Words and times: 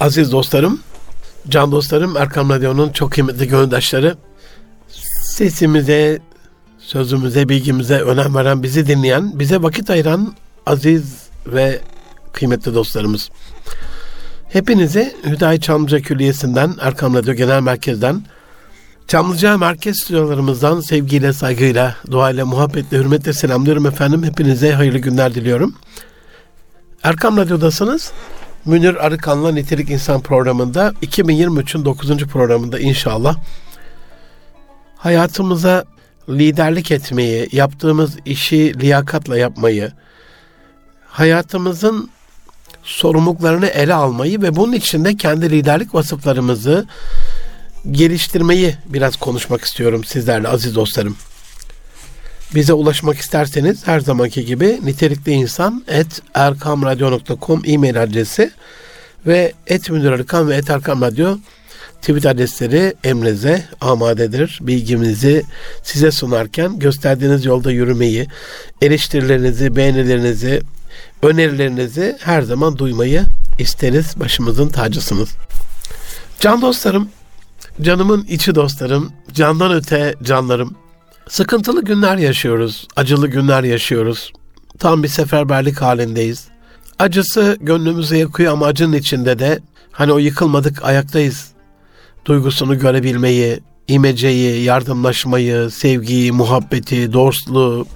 Aziz 0.00 0.32
dostlarım, 0.32 0.80
can 1.48 1.72
dostlarım, 1.72 2.16
Erkam 2.16 2.50
Radyo'nun 2.50 2.90
çok 2.90 3.12
kıymetli 3.12 3.48
gönüldaşları, 3.48 4.16
sesimize, 5.22 6.18
sözümüze, 6.78 7.48
bilgimize 7.48 8.00
önem 8.00 8.34
veren, 8.34 8.62
bizi 8.62 8.86
dinleyen, 8.86 9.38
bize 9.38 9.62
vakit 9.62 9.90
ayıran 9.90 10.34
aziz 10.66 11.14
ve 11.46 11.80
kıymetli 12.32 12.74
dostlarımız. 12.74 13.30
Hepinize 14.48 15.14
Hüdayi 15.24 15.60
Çamlıca 15.60 16.00
Külliyesi'nden, 16.00 16.74
Erkam 16.80 17.14
Radyo 17.14 17.34
Genel 17.34 17.60
Merkez'den, 17.60 18.22
Çamlıca 19.08 19.58
Merkez 19.58 19.98
stüdyolarımızdan 19.98 20.80
sevgiyle, 20.80 21.32
saygıyla, 21.32 21.96
duayla, 22.10 22.46
muhabbetle, 22.46 22.98
hürmetle 22.98 23.32
selamlıyorum 23.32 23.86
efendim. 23.86 24.22
Hepinize 24.22 24.72
hayırlı 24.72 24.98
günler 24.98 25.34
diliyorum. 25.34 25.74
Erkam 27.02 27.36
Radyo'dasınız. 27.36 28.12
Münir 28.66 29.06
Arıkan'la 29.06 29.52
Nitelik 29.52 29.90
İnsan 29.90 30.20
programında 30.20 30.94
2023'ün 31.02 31.84
9. 31.84 32.18
programında 32.18 32.78
inşallah 32.78 33.36
hayatımıza 34.96 35.84
liderlik 36.28 36.90
etmeyi, 36.90 37.48
yaptığımız 37.52 38.16
işi 38.24 38.80
liyakatla 38.80 39.38
yapmayı, 39.38 39.92
hayatımızın 41.08 42.10
sorumluluklarını 42.82 43.66
ele 43.66 43.94
almayı 43.94 44.42
ve 44.42 44.56
bunun 44.56 44.72
içinde 44.72 45.16
kendi 45.16 45.50
liderlik 45.50 45.94
vasıflarımızı 45.94 46.86
geliştirmeyi 47.90 48.76
biraz 48.86 49.16
konuşmak 49.16 49.64
istiyorum 49.64 50.04
sizlerle 50.04 50.48
aziz 50.48 50.74
dostlarım. 50.74 51.16
Bize 52.56 52.72
ulaşmak 52.72 53.18
isterseniz 53.18 53.86
her 53.86 54.00
zamanki 54.00 54.44
gibi 54.44 54.80
nitelikli 54.84 55.32
insan 55.32 55.84
et 55.88 56.22
erkamradyo.com 56.34 57.62
e-mail 57.66 58.02
adresi 58.02 58.50
ve 59.26 59.52
et 59.66 59.90
Münir 59.90 60.12
Arıkan 60.12 60.48
ve 60.48 60.56
et 60.56 60.70
Erkam 60.70 61.00
Radyo 61.00 61.36
tweet 62.00 62.26
adresleri 62.26 62.94
emrinize 63.04 63.64
amadedir. 63.80 64.58
Bilgimizi 64.62 65.42
size 65.82 66.10
sunarken 66.10 66.78
gösterdiğiniz 66.78 67.44
yolda 67.44 67.72
yürümeyi, 67.72 68.26
eleştirilerinizi, 68.82 69.76
beğenilerinizi, 69.76 70.60
önerilerinizi 71.22 72.16
her 72.20 72.42
zaman 72.42 72.78
duymayı 72.78 73.22
isteriz. 73.58 74.20
Başımızın 74.20 74.68
tacısınız. 74.68 75.28
Can 76.40 76.62
dostlarım, 76.62 77.08
canımın 77.82 78.24
içi 78.24 78.54
dostlarım, 78.54 79.12
candan 79.32 79.72
öte 79.72 80.14
canlarım. 80.22 80.85
Sıkıntılı 81.28 81.84
günler 81.84 82.16
yaşıyoruz, 82.16 82.88
acılı 82.96 83.28
günler 83.28 83.64
yaşıyoruz. 83.64 84.32
Tam 84.78 85.02
bir 85.02 85.08
seferberlik 85.08 85.82
halindeyiz. 85.82 86.48
Acısı 86.98 87.56
gönlümüze 87.60 88.18
yakıyor 88.18 88.52
ama 88.52 88.66
acının 88.66 88.96
içinde 88.96 89.38
de 89.38 89.58
hani 89.92 90.12
o 90.12 90.18
yıkılmadık 90.18 90.84
ayaktayız 90.84 91.48
duygusunu 92.24 92.78
görebilmeyi, 92.78 93.60
imeceyi, 93.88 94.64
yardımlaşmayı, 94.64 95.70
sevgiyi, 95.70 96.32
muhabbeti, 96.32 97.12
dostluğu, 97.12 97.86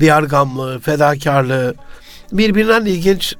diyargamlığı, 0.00 0.78
fedakarlığı, 0.78 1.74
birbirinden 2.32 2.84
ilginç 2.84 3.34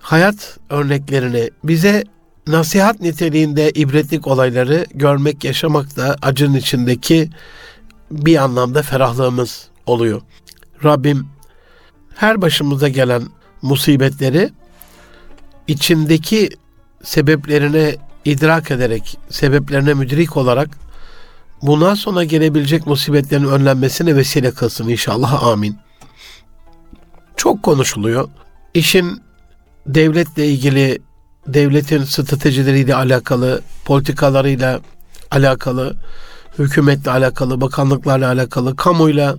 hayat 0.00 0.58
örneklerini 0.70 1.50
bize 1.64 2.04
nasihat 2.46 3.00
niteliğinde 3.00 3.70
ibretlik 3.70 4.26
olayları 4.26 4.86
görmek, 4.94 5.44
yaşamak 5.44 5.96
da 5.96 6.16
acının 6.22 6.54
içindeki 6.54 7.30
bir 8.10 8.36
anlamda 8.36 8.82
ferahlığımız 8.82 9.68
oluyor. 9.86 10.20
Rabbim 10.84 11.26
her 12.14 12.42
başımıza 12.42 12.88
gelen 12.88 13.22
musibetleri 13.62 14.50
içindeki 15.66 16.50
sebeplerine 17.02 17.96
idrak 18.24 18.70
ederek, 18.70 19.18
sebeplerine 19.30 19.94
müdrik 19.94 20.36
olarak 20.36 20.68
bundan 21.62 21.94
sonra 21.94 22.24
gelebilecek 22.24 22.86
musibetlerin 22.86 23.44
önlenmesine 23.44 24.16
vesile 24.16 24.50
kılsın 24.50 24.88
inşallah. 24.88 25.42
Amin. 25.42 25.76
Çok 27.36 27.62
konuşuluyor. 27.62 28.28
İşin 28.74 29.22
devletle 29.86 30.46
ilgili, 30.46 30.98
devletin 31.46 32.04
stratejileriyle 32.04 32.94
alakalı, 32.94 33.62
politikalarıyla 33.84 34.80
alakalı, 35.30 35.96
hükümetle 36.58 37.10
alakalı, 37.10 37.60
bakanlıklarla 37.60 38.28
alakalı, 38.28 38.76
kamuyla, 38.76 39.36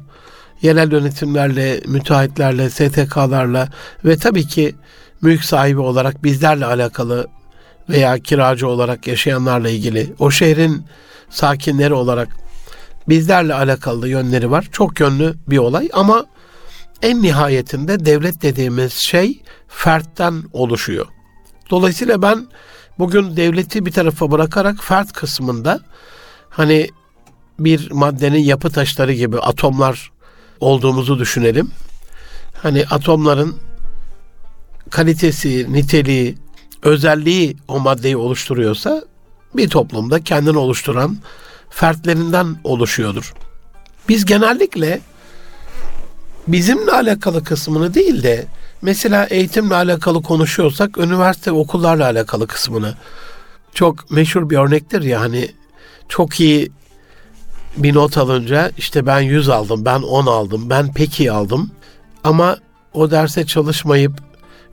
yerel 0.61 0.91
yönetimlerle, 0.91 1.81
müteahhitlerle, 1.87 2.69
STK'larla 2.69 3.69
ve 4.05 4.17
tabii 4.17 4.47
ki 4.47 4.75
mülk 5.21 5.43
sahibi 5.43 5.79
olarak 5.79 6.23
bizlerle 6.23 6.65
alakalı 6.65 7.27
veya 7.89 8.19
kiracı 8.19 8.67
olarak 8.67 9.07
yaşayanlarla 9.07 9.69
ilgili, 9.69 10.13
o 10.19 10.31
şehrin 10.31 10.85
sakinleri 11.29 11.93
olarak 11.93 12.27
bizlerle 13.09 13.53
alakalı 13.53 14.09
yönleri 14.09 14.51
var. 14.51 14.67
Çok 14.71 14.99
yönlü 14.99 15.35
bir 15.47 15.57
olay 15.57 15.89
ama 15.93 16.25
en 17.01 17.21
nihayetinde 17.21 18.05
devlet 18.05 18.41
dediğimiz 18.41 18.93
şey 18.93 19.41
fertten 19.67 20.43
oluşuyor. 20.53 21.05
Dolayısıyla 21.69 22.21
ben 22.21 22.47
bugün 22.99 23.37
devleti 23.37 23.85
bir 23.85 23.91
tarafa 23.91 24.31
bırakarak 24.31 24.83
fert 24.83 25.13
kısmında 25.13 25.79
hani 26.49 26.89
bir 27.59 27.91
maddenin 27.91 28.39
yapı 28.39 28.69
taşları 28.69 29.13
gibi 29.13 29.39
atomlar 29.39 30.11
olduğumuzu 30.59 31.19
düşünelim. 31.19 31.71
Hani 32.53 32.85
atomların 32.89 33.55
kalitesi, 34.89 35.73
niteliği, 35.73 36.37
özelliği 36.83 37.57
o 37.67 37.79
maddeyi 37.79 38.17
oluşturuyorsa 38.17 39.03
bir 39.55 39.69
toplumda 39.69 40.23
kendini 40.23 40.57
oluşturan 40.57 41.17
fertlerinden 41.69 42.55
oluşuyordur. 42.63 43.33
Biz 44.09 44.25
genellikle 44.25 45.01
bizimle 46.47 46.91
alakalı 46.91 47.43
kısmını 47.43 47.93
değil 47.93 48.23
de 48.23 48.45
mesela 48.81 49.25
eğitimle 49.25 49.75
alakalı 49.75 50.21
konuşuyorsak 50.21 50.97
üniversite 50.97 51.51
okullarla 51.51 52.05
alakalı 52.05 52.47
kısmını 52.47 52.93
çok 53.73 54.11
meşhur 54.11 54.49
bir 54.49 54.57
örnektir 54.57 55.01
ya 55.01 55.21
hani 55.21 55.51
çok 56.09 56.39
iyi 56.39 56.71
bir 57.77 57.93
not 57.93 58.17
alınca 58.17 58.71
işte 58.77 59.05
ben 59.05 59.19
100 59.19 59.49
aldım, 59.49 59.85
ben 59.85 60.01
10 60.01 60.25
aldım, 60.25 60.69
ben 60.69 60.93
peki 60.93 61.31
aldım 61.31 61.71
ama 62.23 62.57
o 62.93 63.11
derse 63.11 63.45
çalışmayıp 63.45 64.13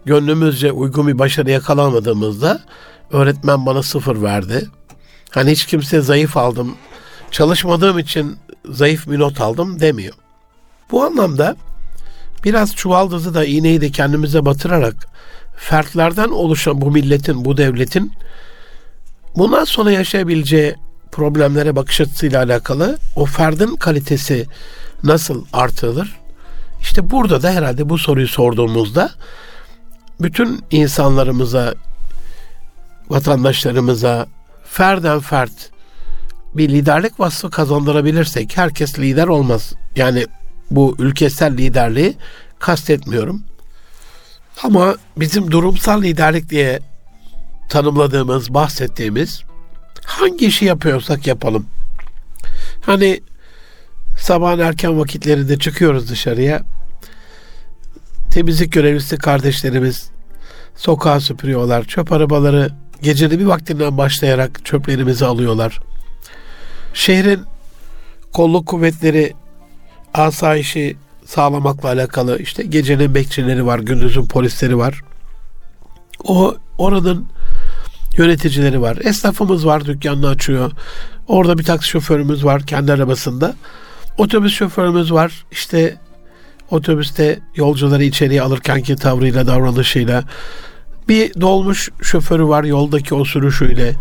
gönlümüzce 0.05 0.73
uygun 0.73 1.09
bir 1.09 1.19
başarı 1.19 1.51
yakalamadığımızda 1.51 2.61
öğretmen 3.11 3.67
bana 3.67 3.83
sıfır 3.83 4.23
verdi. 4.23 4.69
Hani 5.31 5.51
hiç 5.51 5.67
kimse 5.67 6.01
zayıf 6.01 6.37
aldım, 6.37 6.75
çalışmadığım 7.31 7.99
için 7.99 8.37
zayıf 8.69 9.11
bir 9.11 9.19
not 9.19 9.41
aldım 9.41 9.81
demiyor. 9.81 10.15
Bu 10.91 11.05
anlamda 11.05 11.57
biraz 12.45 12.75
çuvaldızı 12.75 13.35
da 13.35 13.45
iğneyi 13.45 13.81
de 13.81 13.91
kendimize 13.91 14.45
batırarak 14.45 14.95
fertlerden 15.57 16.29
oluşan 16.29 16.81
bu 16.81 16.91
milletin, 16.91 17.45
bu 17.45 17.57
devletin 17.57 18.13
bundan 19.37 19.65
sonra 19.65 19.91
yaşayabileceği 19.91 20.75
problemlere 21.15 21.77
bakış 21.77 22.01
açısıyla 22.01 22.43
alakalı 22.43 22.99
o 23.17 23.25
ferdin 23.25 23.77
kalitesi 23.77 24.47
nasıl 25.03 25.45
artırılır? 25.53 26.17
İşte 26.81 27.11
burada 27.11 27.43
da 27.43 27.51
herhalde 27.51 27.89
bu 27.89 27.99
soruyu 27.99 28.29
sorduğumuzda 28.29 29.11
bütün 30.21 30.65
insanlarımıza, 30.71 31.75
vatandaşlarımıza 33.09 34.27
ferden 34.65 35.21
fert 35.21 35.71
bir 36.55 36.69
liderlik 36.69 37.21
vasfı 37.21 37.51
kazandırabilirsek 37.51 38.57
herkes 38.57 38.99
lider 38.99 39.27
olmaz. 39.27 39.73
Yani 39.97 40.27
bu 40.71 40.97
ülkesel 40.99 41.53
liderliği 41.53 42.17
kastetmiyorum. 42.59 43.43
Ama 44.63 44.95
bizim 45.17 45.51
durumsal 45.51 46.03
liderlik 46.03 46.51
diye 46.51 46.81
tanımladığımız, 47.69 48.55
bahsettiğimiz 48.55 49.43
hangi 50.15 50.47
işi 50.47 50.65
yapıyorsak 50.65 51.27
yapalım. 51.27 51.67
Hani 52.81 53.21
sabahın 54.19 54.59
erken 54.59 54.99
vakitlerinde 54.99 55.59
çıkıyoruz 55.59 56.11
dışarıya 56.11 56.63
temizlik 58.31 58.73
görevlisi 58.73 59.17
kardeşlerimiz 59.17 60.11
sokağa 60.77 61.21
süpürüyorlar. 61.21 61.85
Çöp 61.85 62.13
arabaları 62.13 62.71
gecenin 63.03 63.39
bir 63.39 63.45
vaktinden 63.45 63.99
başlayarak 63.99 64.65
çöplerimizi 64.65 65.27
alıyorlar. 65.27 65.81
Şehrin 66.95 67.41
kolluk 68.33 68.67
kuvvetleri 68.67 69.35
asayişi 70.15 70.97
sağlamakla 71.25 71.89
alakalı 71.89 72.39
işte 72.39 72.63
gecenin 72.63 73.15
bekçileri 73.15 73.67
var, 73.67 73.79
gündüzün 73.79 74.27
polisleri 74.27 74.79
var. 74.79 75.01
O 76.25 76.55
oranın 76.79 77.27
yöneticileri 78.17 78.81
var. 78.81 78.99
Esnafımız 79.05 79.67
var, 79.67 79.85
dükkanını 79.85 80.29
açıyor. 80.29 80.73
Orada 81.29 81.59
bir 81.59 81.65
taksi 81.65 81.89
şoförümüz 81.89 82.45
var 82.45 82.63
kendi 82.63 82.93
arabasında. 82.93 83.55
Otobüs 84.19 84.55
şoförümüz 84.55 85.13
var. 85.13 85.45
İşte 85.53 85.97
otobüste 86.71 87.39
yolcuları 87.57 88.05
içeriye 88.05 88.43
alırkenki 88.43 88.97
tavrıyla, 88.97 89.47
davranışıyla 89.47 90.25
Bir 91.09 91.41
dolmuş 91.41 91.91
şoförü 92.03 92.45
var 92.45 92.65
yoldaki 92.65 93.15
o 93.15 93.25
sürüşüyle. 93.25 93.95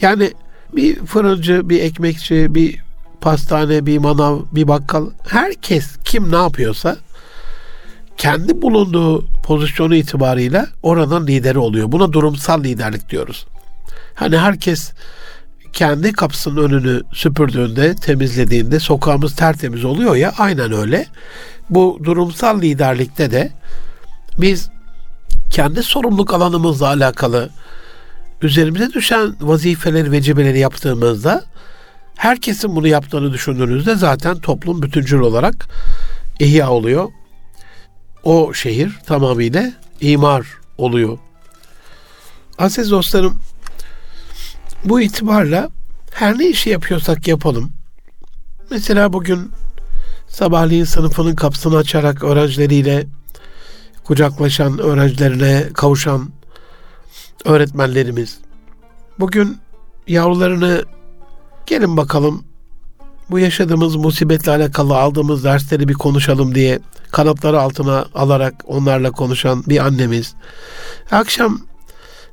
Yani 0.00 0.32
bir 0.76 1.06
fırıncı, 1.06 1.68
bir 1.68 1.82
ekmekçi, 1.82 2.54
bir 2.54 2.80
pastane, 3.20 3.86
bir 3.86 3.98
manav, 3.98 4.38
bir 4.52 4.68
bakkal 4.68 5.06
herkes 5.28 5.96
kim 6.04 6.32
ne 6.32 6.36
yapıyorsa 6.36 6.96
kendi 8.18 8.62
bulunduğu 8.62 9.26
pozisyonu 9.42 9.94
itibarıyla 9.94 10.66
oranın 10.82 11.26
lideri 11.26 11.58
oluyor. 11.58 11.92
Buna 11.92 12.12
durumsal 12.12 12.64
liderlik 12.64 13.10
diyoruz. 13.10 13.46
Hani 14.14 14.38
herkes 14.38 14.92
kendi 15.72 16.12
kapısının 16.12 16.62
önünü 16.62 17.02
süpürdüğünde, 17.12 17.94
temizlediğinde 17.94 18.80
sokağımız 18.80 19.36
tertemiz 19.36 19.84
oluyor 19.84 20.16
ya 20.16 20.32
aynen 20.38 20.72
öyle. 20.72 21.06
Bu 21.70 22.00
durumsal 22.04 22.60
liderlikte 22.60 23.30
de 23.30 23.52
biz 24.38 24.70
kendi 25.50 25.82
sorumluluk 25.82 26.34
alanımızla 26.34 26.86
alakalı 26.86 27.50
üzerimize 28.42 28.92
düşen 28.92 29.34
vazifeleri, 29.40 30.12
vecibeleri 30.12 30.58
yaptığımızda 30.58 31.44
herkesin 32.16 32.76
bunu 32.76 32.88
yaptığını 32.88 33.32
düşündüğünüzde 33.32 33.94
zaten 33.94 34.38
toplum 34.38 34.82
bütüncül 34.82 35.20
olarak 35.20 35.68
ihya 36.38 36.70
oluyor. 36.70 37.08
O 38.28 38.54
şehir 38.54 38.98
tamamıyla 39.06 39.72
imar 40.00 40.46
oluyor. 40.78 41.18
Aziz 42.58 42.90
dostlarım 42.90 43.40
bu 44.84 45.00
itibarla 45.00 45.68
her 46.10 46.38
ne 46.38 46.48
işi 46.48 46.70
yapıyorsak 46.70 47.28
yapalım. 47.28 47.72
Mesela 48.70 49.12
bugün 49.12 49.52
sabahleyin 50.28 50.84
sınıfının 50.84 51.36
kapısını 51.36 51.76
açarak 51.76 52.24
öğrencileriyle 52.24 53.06
kucaklaşan, 54.04 54.78
öğrencilerine 54.78 55.68
kavuşan 55.74 56.32
öğretmenlerimiz. 57.44 58.38
Bugün 59.18 59.58
yavrularını 60.06 60.84
gelin 61.66 61.96
bakalım 61.96 62.44
bu 63.30 63.38
yaşadığımız 63.38 63.96
musibetle 63.96 64.52
alakalı 64.52 64.96
aldığımız 64.96 65.44
dersleri 65.44 65.88
bir 65.88 65.94
konuşalım 65.94 66.54
diye 66.54 66.78
kanatları 67.10 67.60
altına 67.60 68.06
alarak 68.14 68.54
onlarla 68.66 69.10
konuşan 69.10 69.64
bir 69.66 69.86
annemiz. 69.86 70.34
Akşam 71.10 71.60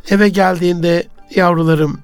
eve 0.09 0.29
geldiğinde 0.29 1.07
yavrularım 1.35 1.99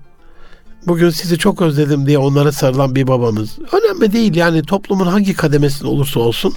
bugün 0.88 1.10
sizi 1.10 1.38
çok 1.38 1.62
özledim 1.62 2.06
diye 2.06 2.18
onlara 2.18 2.52
sarılan 2.52 2.96
bir 2.96 3.08
babamız. 3.08 3.58
Önemli 3.72 4.14
değil 4.14 4.36
yani 4.36 4.64
toplumun 4.64 5.08
hangi 5.08 5.34
kademesinde 5.34 5.88
olursa 5.88 6.20
olsun 6.20 6.54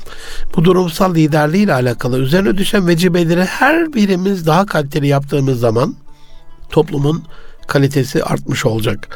bu 0.56 0.64
durumsal 0.64 1.14
liderliğiyle 1.14 1.74
alakalı 1.74 2.18
üzerine 2.18 2.58
düşen 2.58 2.88
vecibeleri 2.88 3.44
her 3.44 3.92
birimiz 3.92 4.46
daha 4.46 4.66
kaliteli 4.66 5.06
yaptığımız 5.06 5.60
zaman 5.60 5.94
toplumun 6.70 7.24
kalitesi 7.66 8.24
artmış 8.24 8.66
olacak. 8.66 9.08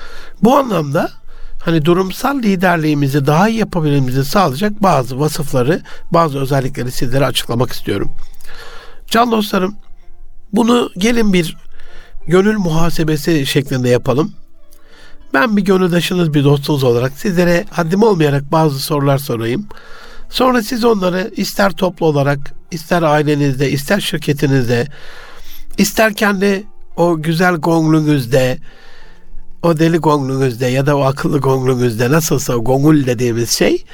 Bu 0.43 0.57
anlamda 0.57 1.11
hani 1.69 1.85
durumsal 1.85 2.39
liderliğimizi 2.39 3.27
daha 3.27 3.49
iyi 3.49 3.59
yapabilmemizi 3.59 4.25
sağlayacak 4.25 4.83
bazı 4.83 5.21
vasıfları, 5.21 5.83
bazı 6.11 6.39
özellikleri 6.39 6.93
sizlere 6.93 7.27
açıklamak 7.27 7.73
istiyorum. 7.73 8.11
Can 9.07 9.33
dostlarım, 9.33 9.77
bunu 10.53 10.91
gelin 10.99 11.33
bir 11.33 11.57
gönül 12.27 12.57
muhasebesi 12.57 13.47
şeklinde 13.47 13.89
yapalım. 13.89 14.33
Ben 15.35 15.57
bir 15.57 15.63
gönüldaşınız, 15.63 16.35
bir 16.35 16.45
dostunuz 16.45 16.85
olarak 16.85 17.13
sizlere 17.13 17.65
haddim 17.71 18.03
olmayarak 18.03 18.53
bazı 18.53 18.79
sorular 18.79 19.19
sorayım. 19.19 19.67
Sonra 20.31 20.63
siz 20.63 20.85
onları 20.85 21.31
ister 21.37 21.73
toplu 21.73 22.07
olarak, 22.07 22.39
ister 22.71 23.03
ailenizde, 23.03 23.71
ister 23.71 24.01
şirketinizde, 24.01 24.87
ister 25.79 26.15
kendi 26.15 26.65
o 26.97 27.23
güzel 27.23 27.55
gonglunuzda, 27.55 28.57
o 29.63 29.79
deli 29.79 29.99
gonglunuzda 29.99 30.69
ya 30.69 30.87
da 30.87 30.97
o 30.97 31.03
akıllı 31.03 31.39
gonglunuzda 31.39 32.13
nasılsa 32.13 32.57
gongul 32.57 33.07
dediğimiz 33.07 33.51
şey 33.51 33.85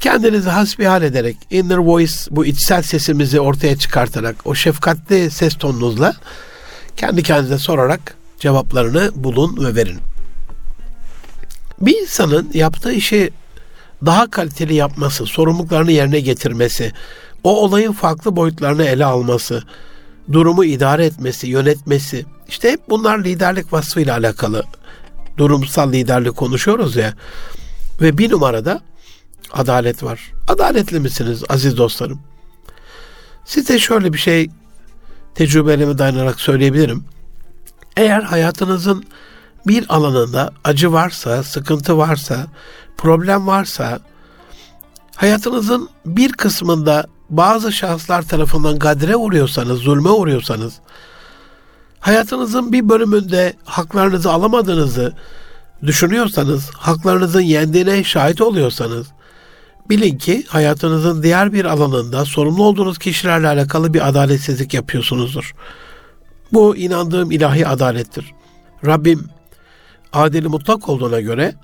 kendinizi 0.00 0.50
hasbihal 0.50 1.02
ederek 1.02 1.36
inner 1.50 1.76
voice 1.76 2.14
bu 2.30 2.46
içsel 2.46 2.82
sesimizi 2.82 3.40
ortaya 3.40 3.76
çıkartarak 3.76 4.36
o 4.44 4.54
şefkatli 4.54 5.30
ses 5.30 5.54
tonunuzla 5.54 6.14
kendi 6.96 7.22
kendinize 7.22 7.58
sorarak 7.58 8.16
cevaplarını 8.38 9.10
bulun 9.14 9.64
ve 9.64 9.74
verin. 9.74 9.98
Bir 11.80 12.00
insanın 12.00 12.50
yaptığı 12.54 12.92
işi 12.92 13.30
daha 14.06 14.30
kaliteli 14.30 14.74
yapması, 14.74 15.26
sorumluluklarını 15.26 15.92
yerine 15.92 16.20
getirmesi, 16.20 16.92
o 17.44 17.60
olayın 17.60 17.92
farklı 17.92 18.36
boyutlarını 18.36 18.84
ele 18.84 19.04
alması, 19.04 19.62
durumu 20.32 20.64
idare 20.64 21.06
etmesi, 21.06 21.46
yönetmesi. 21.46 22.24
İşte 22.48 22.72
hep 22.72 22.80
bunlar 22.88 23.18
liderlik 23.18 23.72
vasfıyla 23.72 24.16
alakalı. 24.16 24.64
Durumsal 25.36 25.92
liderlik 25.92 26.36
konuşuyoruz 26.36 26.96
ya. 26.96 27.14
Ve 28.00 28.18
bir 28.18 28.30
numarada 28.30 28.80
adalet 29.52 30.02
var. 30.02 30.32
Adaletli 30.48 31.00
misiniz 31.00 31.42
aziz 31.48 31.76
dostlarım? 31.76 32.20
Size 33.44 33.78
şöyle 33.78 34.12
bir 34.12 34.18
şey 34.18 34.50
tecrübelerime 35.34 35.98
dayanarak 35.98 36.40
söyleyebilirim. 36.40 37.04
Eğer 37.96 38.22
hayatınızın 38.22 39.04
bir 39.66 39.84
alanında 39.88 40.52
acı 40.64 40.92
varsa, 40.92 41.42
sıkıntı 41.42 41.98
varsa, 41.98 42.46
problem 42.96 43.46
varsa, 43.46 44.00
hayatınızın 45.16 45.88
bir 46.06 46.32
kısmında 46.32 47.06
bazı 47.30 47.72
şahıslar 47.72 48.22
tarafından 48.22 48.78
gadre 48.78 49.16
uğruyorsanız, 49.16 49.78
zulme 49.78 50.10
uğruyorsanız, 50.10 50.80
hayatınızın 52.04 52.72
bir 52.72 52.88
bölümünde 52.88 53.54
haklarınızı 53.64 54.32
alamadığınızı 54.32 55.12
düşünüyorsanız, 55.82 56.70
haklarınızın 56.70 57.40
yendiğine 57.40 58.04
şahit 58.04 58.40
oluyorsanız, 58.40 59.06
bilin 59.90 60.18
ki 60.18 60.44
hayatınızın 60.48 61.22
diğer 61.22 61.52
bir 61.52 61.64
alanında 61.64 62.24
sorumlu 62.24 62.62
olduğunuz 62.62 62.98
kişilerle 62.98 63.48
alakalı 63.48 63.94
bir 63.94 64.08
adaletsizlik 64.08 64.74
yapıyorsunuzdur. 64.74 65.54
Bu 66.52 66.76
inandığım 66.76 67.30
ilahi 67.30 67.66
adalettir. 67.66 68.34
Rabbim 68.86 69.28
adeli 70.12 70.48
mutlak 70.48 70.88
olduğuna 70.88 71.20
göre, 71.20 71.54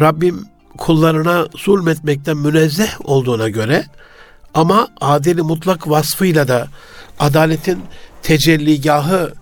Rabbim 0.00 0.44
kullarına 0.78 1.46
zulmetmekten 1.56 2.36
münezzeh 2.36 2.90
olduğuna 3.04 3.48
göre 3.48 3.86
ama 4.54 4.88
adeli 5.00 5.42
mutlak 5.42 5.90
vasfıyla 5.90 6.48
da 6.48 6.68
adaletin 7.18 7.82
tecelligahı 8.26 9.32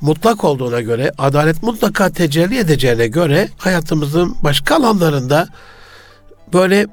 mutlak 0.00 0.44
olduğuna 0.44 0.80
göre, 0.80 1.12
adalet 1.18 1.62
mutlaka 1.62 2.10
tecelli 2.10 2.58
edeceğine 2.58 3.06
göre 3.06 3.48
hayatımızın 3.58 4.36
başka 4.42 4.76
alanlarında 4.76 5.48
böyle 6.52 6.86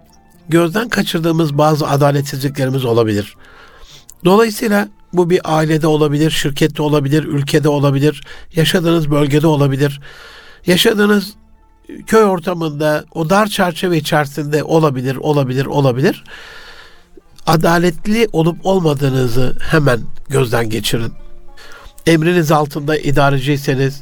gözden 0.50 0.89
kaçırdığımız 0.89 1.58
bazı 1.58 1.88
adaletsizliklerimiz 1.88 2.86
olabilir. 2.86 3.36
Dolayısıyla 4.25 4.88
bu 5.13 5.29
bir 5.29 5.41
ailede 5.43 5.88
olabilir, 5.88 6.31
şirkette 6.31 6.84
olabilir, 6.84 7.24
ülkede 7.24 7.70
olabilir, 7.70 8.24
yaşadığınız 8.55 9.12
bölgede 9.12 9.48
olabilir. 9.48 10.01
Yaşadığınız 10.65 11.34
köy 12.08 12.24
ortamında, 12.24 13.05
o 13.13 13.29
dar 13.29 13.48
çerçeve 13.48 13.98
içerisinde 13.98 14.63
olabilir, 14.63 15.15
olabilir, 15.15 15.65
olabilir 15.65 16.24
adaletli 17.48 18.27
olup 18.34 18.65
olmadığınızı 18.65 19.58
hemen 19.60 20.00
gözden 20.29 20.70
geçirin. 20.70 21.13
Emriniz 22.08 22.51
altında 22.51 22.98
idareciyseniz, 22.98 24.01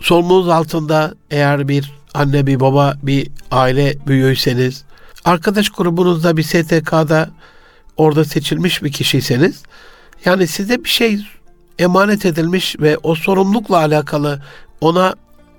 sorumluluğunuz 0.00 0.48
altında 0.48 1.14
eğer 1.30 1.68
bir 1.68 1.92
anne, 2.14 2.46
bir 2.46 2.60
baba, 2.60 2.94
bir 3.02 3.28
aile 3.50 3.96
büyüğüyseniz, 4.06 4.84
arkadaş 5.24 5.68
grubunuzda 5.68 6.36
bir 6.36 6.42
STK'da 6.42 7.30
orada 7.96 8.24
seçilmiş 8.24 8.82
bir 8.82 8.92
kişiyseniz, 8.92 9.62
yani 10.24 10.46
size 10.46 10.84
bir 10.84 10.88
şey 10.88 11.26
emanet 11.78 12.26
edilmiş 12.26 12.76
ve 12.80 12.98
o 13.02 13.14
sorumlulukla 13.14 13.76
alakalı 13.76 14.42
ona 14.80 15.14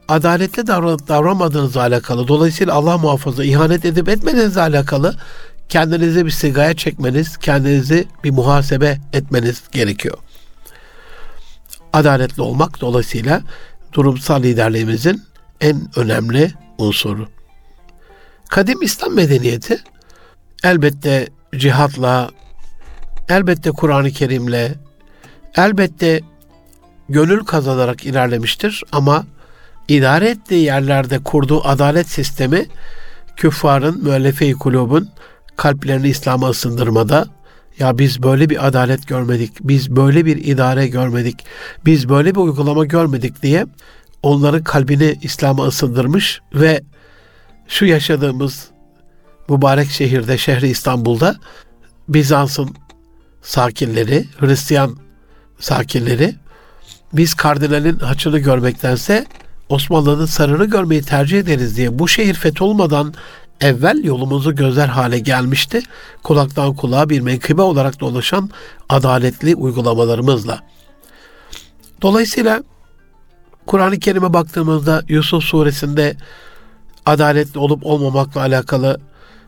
adaletli 0.08 0.68
davranıp 0.68 1.08
davranmadığınızla 1.08 1.82
alakalı, 1.82 2.28
dolayısıyla 2.28 2.74
Allah 2.74 2.98
muhafaza 2.98 3.44
ihanet 3.44 3.86
edip 3.86 4.10
etmediğinizle 4.10 4.62
alakalı 4.62 5.16
kendinizi 5.70 6.26
bir 6.26 6.32
sigaya 6.32 6.74
çekmeniz, 6.74 7.38
kendinizi 7.38 8.08
bir 8.24 8.32
muhasebe 8.32 8.98
etmeniz 9.14 9.64
gerekiyor. 9.72 10.18
Adaletli 11.94 12.42
olmak 12.42 12.82
dolayısıyla 12.82 13.42
durumsal 13.94 14.44
liderliğimizin 14.44 15.24
en 15.62 15.88
önemli 15.96 16.52
unsuru. 16.78 17.28
Kadim 18.50 18.82
İslam 18.82 19.16
medeniyeti 19.16 19.80
elbette 20.64 21.28
cihatla, 21.56 22.30
elbette 23.30 23.72
Kur'an-ı 23.72 24.12
Kerim'le, 24.12 24.76
elbette 25.56 26.22
gönül 27.10 27.44
kazanarak 27.46 28.06
ilerlemiştir 28.06 28.84
ama 28.92 29.26
idare 29.88 30.30
ettiği 30.30 30.64
yerlerde 30.64 31.20
kurduğu 31.20 31.68
adalet 31.68 32.10
sistemi 32.10 32.66
küffarın, 33.36 34.04
müellefe-i 34.04 34.54
kulubun 34.54 35.10
kalplerini 35.58 36.10
İslam'a 36.10 36.50
ısındırmada, 36.50 37.28
Ya 37.80 37.98
biz 37.98 38.24
böyle 38.24 38.50
bir 38.50 38.68
adalet 38.68 39.08
görmedik, 39.08 39.52
biz 39.62 39.96
böyle 39.96 40.26
bir 40.26 40.38
idare 40.38 40.88
görmedik, 40.88 41.46
biz 41.86 42.10
böyle 42.10 42.36
bir 42.36 42.40
uygulama 42.40 42.86
görmedik 42.86 43.44
diye 43.44 43.66
onların 44.24 44.64
kalbini 44.64 45.20
İslam'a 45.22 45.66
ısındırmış 45.66 46.42
ve 46.54 46.82
şu 47.68 47.86
yaşadığımız 47.86 48.68
mübarek 49.50 49.90
şehirde, 49.90 50.38
şehri 50.38 50.68
İstanbul'da 50.68 51.36
Bizans'ın 52.10 52.76
sakinleri, 53.42 54.26
Hristiyan 54.40 54.98
sakinleri 55.60 56.36
biz 57.14 57.34
kardinalin 57.34 58.00
haçını 58.00 58.40
görmektense 58.40 59.26
Osmanlı'nın 59.70 60.26
sarını 60.26 60.66
görmeyi 60.66 61.02
tercih 61.02 61.40
ederiz 61.40 61.78
diye 61.78 62.00
bu 62.00 62.08
şehir 62.08 62.34
fetholmadan 62.34 63.14
evvel 63.62 64.04
yolumuzu 64.04 64.56
gözler 64.56 64.88
hale 64.88 65.20
gelmişti. 65.20 65.82
Kulaktan 66.24 66.76
kulağa 66.76 67.10
bir 67.10 67.22
menkıbe 67.22 67.62
olarak 67.62 68.00
dolaşan 68.00 68.50
adaletli 68.90 69.56
uygulamalarımızla. 69.56 70.60
Dolayısıyla 72.02 72.64
Kur'an-ı 73.66 74.00
Kerim'e 74.00 74.34
baktığımızda 74.34 75.04
Yusuf 75.08 75.44
suresinde 75.44 76.18
adaletli 77.06 77.60
olup 77.60 77.86
olmamakla 77.86 78.42
alakalı 78.42 79.02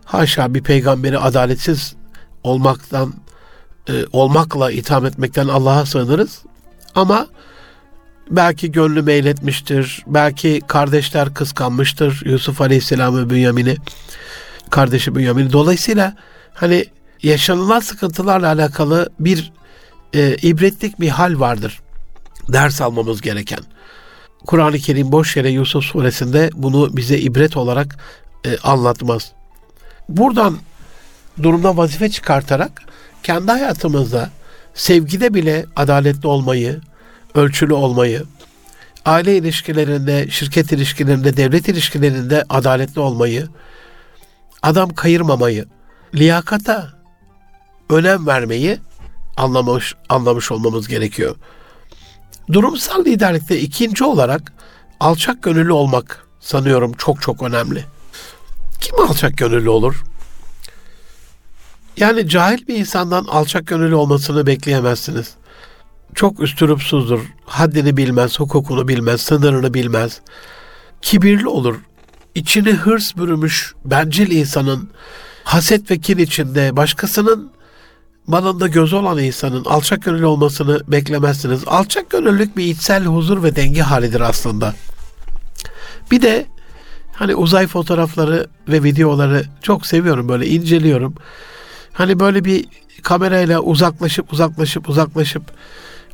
haşa 0.06 0.54
bir 0.54 0.64
peygamberi 0.64 1.20
adaletsiz 1.20 1.96
olmaktan 2.44 3.14
e, 3.90 4.06
olmakla 4.12 4.72
itham 4.72 5.06
etmekten 5.06 5.48
Allah'a 5.48 5.86
sığınırız. 5.86 6.42
Ama 6.96 7.28
belki 8.32 8.72
gönlü 8.72 9.02
meyletmiştir, 9.02 10.04
belki 10.08 10.62
kardeşler 10.68 11.34
kıskanmıştır 11.34 12.22
Yusuf 12.26 12.62
Aleyhisselam'ı 12.62 13.30
Bünyamin'i, 13.30 13.76
kardeşi 14.70 15.16
Bünyamin'i. 15.16 15.54
Dolayısıyla 15.54 16.16
hani 16.54 16.86
yaşanılan 17.24 17.80
sıkıntılarla 17.80 18.48
alakalı 18.48 19.10
bir 19.20 19.52
e, 20.14 20.36
ibretlik 20.42 21.00
bir 21.00 21.10
hal 21.10 21.40
vardır. 21.40 21.80
Ders 22.50 22.82
almamız 22.82 23.22
gereken. 23.22 23.60
Kur'an-ı 24.46 24.78
Kerim 24.78 25.12
boş 25.12 25.38
yere 25.38 25.50
Yusuf 25.50 25.84
suresinde 25.84 26.50
bunu 26.54 26.98
bize 26.98 27.18
ibret 27.18 27.58
olarak 27.58 27.98
e, 28.46 28.58
anlatmaz. 28.58 29.32
Buradan 30.10 30.58
durumda 31.44 31.78
vazife 31.78 32.10
çıkartarak 32.10 32.82
kendi 33.24 33.52
hayatımızda 33.52 34.30
sevgide 34.74 35.34
bile 35.34 35.66
adaletli 35.76 36.28
olmayı, 36.28 36.82
ölçülü 37.36 37.74
olmayı, 37.74 38.24
aile 39.06 39.38
ilişkilerinde, 39.38 40.28
şirket 40.30 40.72
ilişkilerinde, 40.72 41.38
devlet 41.38 41.68
ilişkilerinde 41.68 42.46
adaletli 42.50 43.02
olmayı, 43.02 43.48
adam 44.62 44.90
kayırmamayı, 44.90 45.66
liyakata 46.16 46.94
önem 47.90 48.28
vermeyi 48.28 48.80
anlamış, 49.38 49.96
anlamış 50.10 50.52
olmamız 50.52 50.88
gerekiyor. 50.88 51.36
Durumsal 52.54 53.06
liderlikte 53.06 53.60
ikinci 53.60 54.04
olarak 54.04 54.54
alçak 55.00 55.44
gönüllü 55.44 55.72
olmak 55.72 56.28
sanıyorum 56.40 56.94
çok 56.98 57.22
çok 57.22 57.42
önemli. 57.42 57.86
Kim 58.82 59.00
alçak 59.00 59.38
gönüllü 59.38 59.70
olur? 59.70 60.04
Yani 61.98 62.28
cahil 62.28 62.68
bir 62.68 62.76
insandan 62.78 63.26
alçak 63.26 63.68
gönüllü 63.68 63.96
olmasını 63.96 64.48
bekleyemezsiniz. 64.48 65.34
Çok 66.16 66.40
üstürupsuzdur, 66.40 67.20
haddini 67.46 67.98
bilmez, 67.98 68.40
hukukunu 68.40 68.88
bilmez, 68.88 69.22
sınırını 69.22 69.74
bilmez. 69.74 70.22
Kibirli 71.02 71.48
olur, 71.48 71.76
içini 72.36 72.72
hırs 72.72 73.18
bürümüş 73.18 73.74
bencil 73.86 74.32
insanın, 74.32 74.90
haset 75.44 75.92
ve 75.92 76.00
kin 76.00 76.18
içinde 76.18 76.76
başkasının 76.76 77.52
malında 78.28 78.68
göz 78.68 78.94
olan 78.94 79.18
insanın 79.18 79.66
alçak 79.66 80.04
gönüllü 80.04 80.26
olmasını 80.26 80.82
beklemezsiniz. 80.88 81.64
Alçak 81.68 82.10
gönüllülük 82.10 82.58
bir 82.58 82.66
içsel 82.66 83.06
huzur 83.06 83.44
ve 83.44 83.56
denge 83.56 83.82
halidir 83.82 84.22
aslında. 84.22 84.74
Bir 86.12 86.22
de 86.22 86.46
hani 87.14 87.36
uzay 87.36 87.68
fotoğrafları 87.68 88.48
ve 88.68 88.84
videoları 88.84 89.46
çok 89.62 89.86
seviyorum 89.86 90.30
böyle 90.30 90.48
inceliyorum. 90.48 91.16
Hani 91.94 92.20
böyle 92.20 92.46
bir 92.46 92.66
kamerayla 93.04 93.60
uzaklaşıp 93.60 94.34
uzaklaşıp 94.34 94.90
uzaklaşıp 94.90 95.44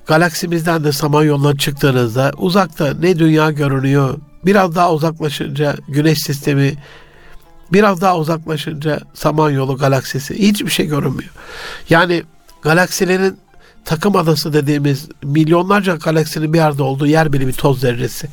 galaksimizden 0.10 0.84
de 0.84 0.92
Samanyolu'na 0.92 1.58
çıktığınızda 1.58 2.32
uzakta 2.38 2.94
ne 2.94 3.20
dünya 3.20 3.51
görünüyor. 3.51 4.18
Biraz 4.46 4.75
daha 4.75 4.94
uzaklaşınca 4.94 5.75
güneş 5.88 6.20
sistemi, 6.20 6.74
biraz 7.74 8.01
daha 8.01 8.18
uzaklaşınca 8.18 9.00
Samanyolu 9.13 9.78
galaksisi 9.78 10.39
hiçbir 10.39 10.70
şey 10.70 10.86
görünmüyor. 10.86 11.30
Yani 11.89 12.24
galaksilerin 12.62 13.38
takım 13.86 14.16
adası 14.16 14.54
dediğimiz 14.54 15.08
milyonlarca 15.24 15.96
galaksinin 15.96 16.54
bir 16.54 16.60
arada 16.60 16.84
olduğu 16.84 17.08
yer 17.08 17.34
bile 17.34 17.48
bir 17.48 17.54
toz 17.54 17.80
zerresi. 17.80 18.28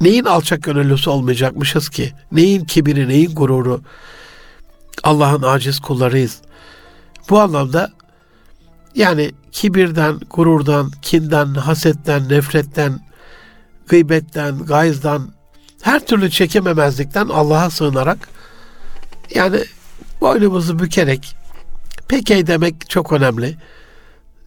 Neyin 0.00 0.24
alçak 0.24 0.62
gönüllüsü 0.62 1.10
olmayacakmışız 1.10 1.88
ki? 1.88 2.12
Neyin 2.32 2.64
kibiri, 2.64 3.08
neyin 3.08 3.34
gururu? 3.34 3.80
Allah'ın 5.02 5.42
aciz 5.42 5.80
kullarıyız. 5.80 6.38
Bu 7.30 7.40
anlamda 7.40 7.92
yani 8.96 9.32
kibirden, 9.52 10.20
gururdan, 10.30 10.90
kinden, 11.02 11.46
hasetten, 11.46 12.28
nefretten, 12.28 13.00
gıybetten, 13.88 14.58
gayızdan, 14.58 15.30
her 15.82 16.06
türlü 16.06 16.30
çekememezlikten 16.30 17.28
Allah'a 17.28 17.70
sığınarak 17.70 18.28
yani 19.34 19.58
boynumuzu 20.20 20.78
bükerek 20.78 21.36
peki 22.08 22.46
demek 22.46 22.90
çok 22.90 23.12
önemli. 23.12 23.56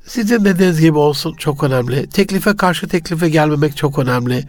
Sizin 0.06 0.46
dediğiniz 0.46 0.80
gibi 0.82 0.98
olsun 0.98 1.36
çok 1.36 1.64
önemli. 1.64 2.10
Teklife 2.10 2.56
karşı 2.56 2.88
teklife 2.88 3.30
gelmemek 3.30 3.78
çok 3.78 4.00
önemli. 4.00 4.46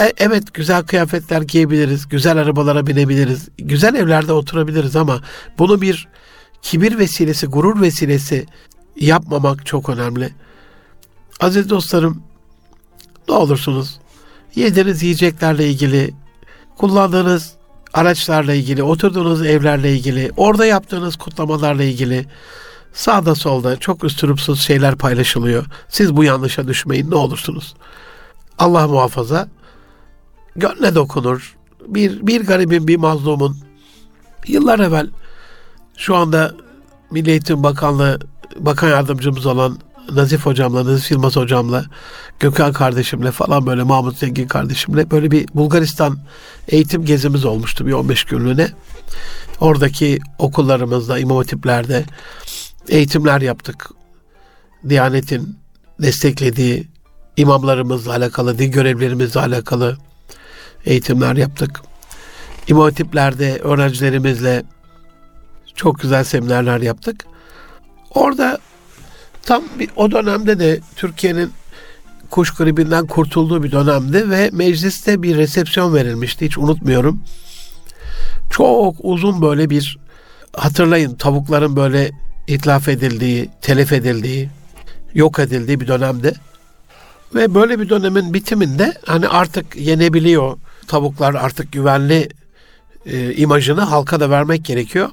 E, 0.00 0.12
evet 0.16 0.54
güzel 0.54 0.82
kıyafetler 0.82 1.42
giyebiliriz, 1.42 2.08
güzel 2.08 2.38
arabalara 2.38 2.86
binebiliriz, 2.86 3.48
güzel 3.58 3.94
evlerde 3.94 4.32
oturabiliriz 4.32 4.96
ama 4.96 5.20
bunu 5.58 5.80
bir 5.80 6.08
kibir 6.62 6.98
vesilesi, 6.98 7.46
gurur 7.46 7.80
vesilesi 7.80 8.46
yapmamak 8.96 9.66
çok 9.66 9.88
önemli. 9.88 10.34
Aziz 11.40 11.70
dostlarım, 11.70 12.22
ne 13.28 13.34
olursunuz 13.34 13.98
yediğiniz 14.54 15.02
yiyeceklerle 15.02 15.68
ilgili, 15.68 16.14
kullandığınız 16.76 17.52
araçlarla 17.94 18.54
ilgili, 18.54 18.82
oturduğunuz 18.82 19.46
evlerle 19.46 19.92
ilgili, 19.92 20.30
orada 20.36 20.66
yaptığınız 20.66 21.16
kutlamalarla 21.16 21.82
ilgili 21.84 22.26
sağda 22.92 23.34
solda 23.34 23.76
çok 23.76 24.04
üstürupsuz 24.04 24.60
şeyler 24.60 24.96
paylaşılıyor. 24.96 25.66
Siz 25.88 26.16
bu 26.16 26.24
yanlışa 26.24 26.68
düşmeyin 26.68 27.10
ne 27.10 27.14
olursunuz. 27.14 27.74
Allah 28.58 28.88
muhafaza 28.88 29.48
gönle 30.56 30.94
dokunur. 30.94 31.56
Bir, 31.86 32.26
bir 32.26 32.46
garibin, 32.46 32.88
bir 32.88 32.96
mazlumun 32.96 33.56
yıllar 34.46 34.78
evvel 34.78 35.10
şu 35.98 36.16
anda 36.16 36.54
Milli 37.10 37.30
Eğitim 37.30 37.62
Bakanlığı 37.62 38.18
Bakan 38.56 38.88
Yardımcımız 38.88 39.46
olan 39.46 39.78
Nazif 40.12 40.46
hocamla, 40.46 40.84
Nazif 40.84 41.10
Yılmaz 41.10 41.36
hocamla, 41.36 41.84
Gökhan 42.40 42.72
kardeşimle 42.72 43.30
falan 43.30 43.66
böyle 43.66 43.82
Mahmut 43.82 44.18
Zengin 44.18 44.48
kardeşimle 44.48 45.10
böyle 45.10 45.30
bir 45.30 45.48
Bulgaristan 45.54 46.18
eğitim 46.68 47.04
gezimiz 47.04 47.44
olmuştu 47.44 47.86
bir 47.86 47.92
15 47.92 48.24
günlüğüne. 48.24 48.68
Oradaki 49.60 50.18
okullarımızda, 50.38 51.18
imam 51.18 51.36
hatiplerde 51.36 52.04
eğitimler 52.88 53.40
yaptık. 53.40 53.90
Diyanet'in 54.88 55.58
desteklediği 56.02 56.88
imamlarımızla 57.36 58.12
alakalı, 58.12 58.58
din 58.58 58.70
görevlerimizle 58.70 59.40
alakalı 59.40 59.98
eğitimler 60.84 61.36
yaptık. 61.36 61.80
İmam 62.68 62.84
hatiplerde 62.84 63.58
öğrencilerimizle 63.58 64.62
çok 65.78 66.00
güzel 66.00 66.24
seminerler 66.24 66.80
yaptık. 66.80 67.24
Orada 68.14 68.58
tam 69.42 69.62
bir, 69.78 69.90
o 69.96 70.10
dönemde 70.10 70.58
de 70.58 70.80
Türkiye'nin 70.96 71.52
kuş 72.30 72.50
gribinden 72.50 73.06
kurtulduğu 73.06 73.62
bir 73.62 73.72
dönemdi 73.72 74.30
ve 74.30 74.50
mecliste 74.52 75.22
bir 75.22 75.36
resepsiyon 75.36 75.94
verilmişti. 75.94 76.44
Hiç 76.46 76.58
unutmuyorum. 76.58 77.22
Çok 78.50 78.96
uzun 78.98 79.42
böyle 79.42 79.70
bir 79.70 79.98
hatırlayın 80.56 81.14
tavukların 81.14 81.76
böyle 81.76 82.10
itlaf 82.46 82.88
edildiği, 82.88 83.50
telef 83.62 83.92
edildiği, 83.92 84.48
yok 85.14 85.38
edildiği 85.38 85.80
bir 85.80 85.86
dönemde. 85.86 86.34
Ve 87.34 87.54
böyle 87.54 87.80
bir 87.80 87.88
dönemin 87.88 88.34
bitiminde 88.34 88.94
hani 89.06 89.28
artık 89.28 89.76
yenebiliyor 89.76 90.58
tavuklar 90.86 91.34
artık 91.34 91.72
güvenli 91.72 92.28
e, 93.06 93.34
imajını 93.34 93.80
halka 93.80 94.20
da 94.20 94.30
vermek 94.30 94.64
gerekiyor. 94.64 95.10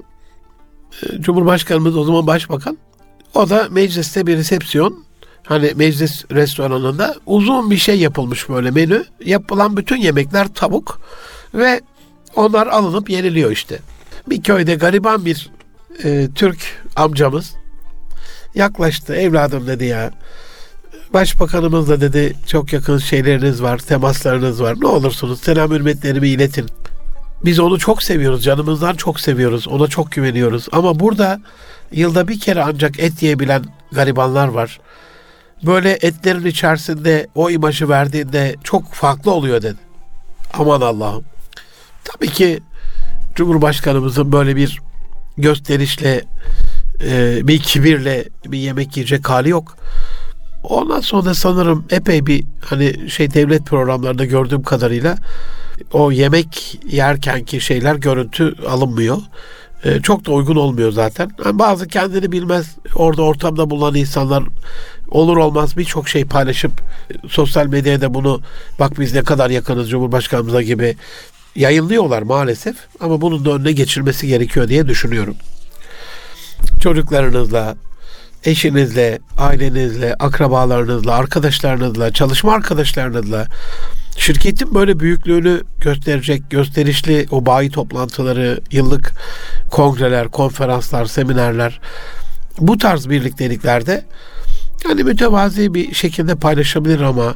Cumhurbaşkanımız 1.19 1.97
o 1.97 2.03
zaman 2.03 2.27
başbakan. 2.27 2.77
O 3.33 3.49
da 3.49 3.67
mecliste 3.71 4.27
bir 4.27 4.37
resepsiyon 4.37 5.05
hani 5.43 5.71
meclis 5.75 6.25
restoranında 6.31 7.15
uzun 7.25 7.71
bir 7.71 7.77
şey 7.77 7.99
yapılmış 7.99 8.49
böyle 8.49 8.71
menü. 8.71 9.05
Yapılan 9.25 9.77
bütün 9.77 9.97
yemekler 9.97 10.47
tavuk 10.47 11.01
ve 11.53 11.81
onlar 12.35 12.67
alınıp 12.67 13.09
yeniliyor 13.09 13.51
işte. 13.51 13.79
Bir 14.29 14.43
köyde 14.43 14.75
gariban 14.75 15.25
bir 15.25 15.49
e, 16.03 16.27
Türk 16.35 16.83
amcamız 16.95 17.53
yaklaştı. 18.55 19.15
Evladım 19.15 19.67
dedi 19.67 19.85
ya. 19.85 20.11
Başbakanımızla 21.13 22.01
dedi 22.01 22.35
çok 22.47 22.73
yakın 22.73 22.97
şeyleriniz 22.97 23.61
var, 23.61 23.77
temaslarınız 23.77 24.61
var. 24.61 24.75
Ne 24.81 24.87
olursunuz 24.87 25.41
selam 25.41 25.71
hürmetlerimi 25.71 26.27
iletin. 26.27 26.65
Biz 27.45 27.59
onu 27.59 27.79
çok 27.79 28.03
seviyoruz, 28.03 28.43
canımızdan 28.43 28.95
çok 28.95 29.19
seviyoruz, 29.19 29.67
ona 29.67 29.87
çok 29.87 30.11
güveniyoruz. 30.11 30.67
Ama 30.71 30.99
burada 30.99 31.39
yılda 31.91 32.27
bir 32.27 32.39
kere 32.39 32.63
ancak 32.63 32.99
et 32.99 33.23
yiyebilen 33.23 33.63
garibanlar 33.91 34.47
var. 34.47 34.79
Böyle 35.63 35.91
etlerin 35.91 36.45
içerisinde 36.45 37.27
o 37.35 37.49
imajı 37.49 37.89
verdiğinde 37.89 38.55
çok 38.63 38.93
farklı 38.93 39.31
oluyor 39.31 39.61
dedi. 39.61 39.79
Aman 40.53 40.81
Allah'ım. 40.81 41.23
Tabii 42.03 42.29
ki 42.29 42.59
Cumhurbaşkanımızın 43.35 44.31
böyle 44.31 44.55
bir 44.55 44.81
gösterişle, 45.37 46.21
e, 47.03 47.39
bir 47.47 47.59
kibirle 47.59 48.25
bir 48.45 48.57
yemek 48.57 48.97
yiyecek 48.97 49.29
hali 49.29 49.49
yok. 49.49 49.77
Ondan 50.63 50.99
sonra 50.99 51.33
sanırım 51.33 51.85
epey 51.89 52.25
bir 52.25 52.43
hani 52.65 53.09
şey 53.09 53.33
devlet 53.33 53.65
programlarında 53.65 54.25
gördüğüm 54.25 54.63
kadarıyla 54.63 55.17
o 55.93 56.11
yemek 56.11 56.79
yerkenki 56.89 57.61
şeyler 57.61 57.95
görüntü 57.95 58.55
alınmıyor. 58.67 59.17
Ee, 59.85 60.01
çok 60.01 60.25
da 60.25 60.31
uygun 60.31 60.55
olmuyor 60.55 60.91
zaten. 60.91 61.31
Yani 61.45 61.59
bazı 61.59 61.87
kendini 61.87 62.31
bilmez 62.31 62.75
orada 62.95 63.21
ortamda 63.21 63.69
bulunan 63.69 63.95
insanlar 63.95 64.43
olur 65.11 65.37
olmaz 65.37 65.77
birçok 65.77 66.09
şey 66.09 66.25
paylaşıp 66.25 66.71
sosyal 67.29 67.67
medyada 67.67 68.13
bunu 68.13 68.41
bak 68.79 68.99
biz 68.99 69.13
ne 69.13 69.23
kadar 69.23 69.49
yakınız 69.49 69.89
Cumhurbaşkanımıza 69.89 70.61
gibi 70.61 70.95
yayınlıyorlar 71.55 72.21
maalesef. 72.21 72.75
Ama 72.99 73.21
bunun 73.21 73.45
da 73.45 73.51
önüne 73.51 73.71
geçilmesi 73.71 74.27
gerekiyor 74.27 74.67
diye 74.67 74.87
düşünüyorum. 74.87 75.35
Çocuklarınızla, 76.81 77.75
eşinizle, 78.43 79.19
ailenizle, 79.37 80.15
akrabalarınızla, 80.19 81.13
arkadaşlarınızla, 81.13 82.11
çalışma 82.11 82.53
arkadaşlarınızla 82.53 83.47
şirketin 84.17 84.75
böyle 84.75 84.99
büyüklüğünü 84.99 85.61
gösterecek 85.81 86.49
gösterişli 86.49 87.27
o 87.31 87.45
bayi 87.45 87.71
toplantıları, 87.71 88.59
yıllık 88.71 89.13
kongreler, 89.71 90.27
konferanslar, 90.27 91.05
seminerler 91.05 91.79
bu 92.59 92.77
tarz 92.77 93.09
birlikteliklerde 93.09 94.05
yani 94.89 95.03
mütevazi 95.03 95.73
bir 95.73 95.93
şekilde 95.93 96.35
paylaşabilir 96.35 97.01
ama 97.01 97.35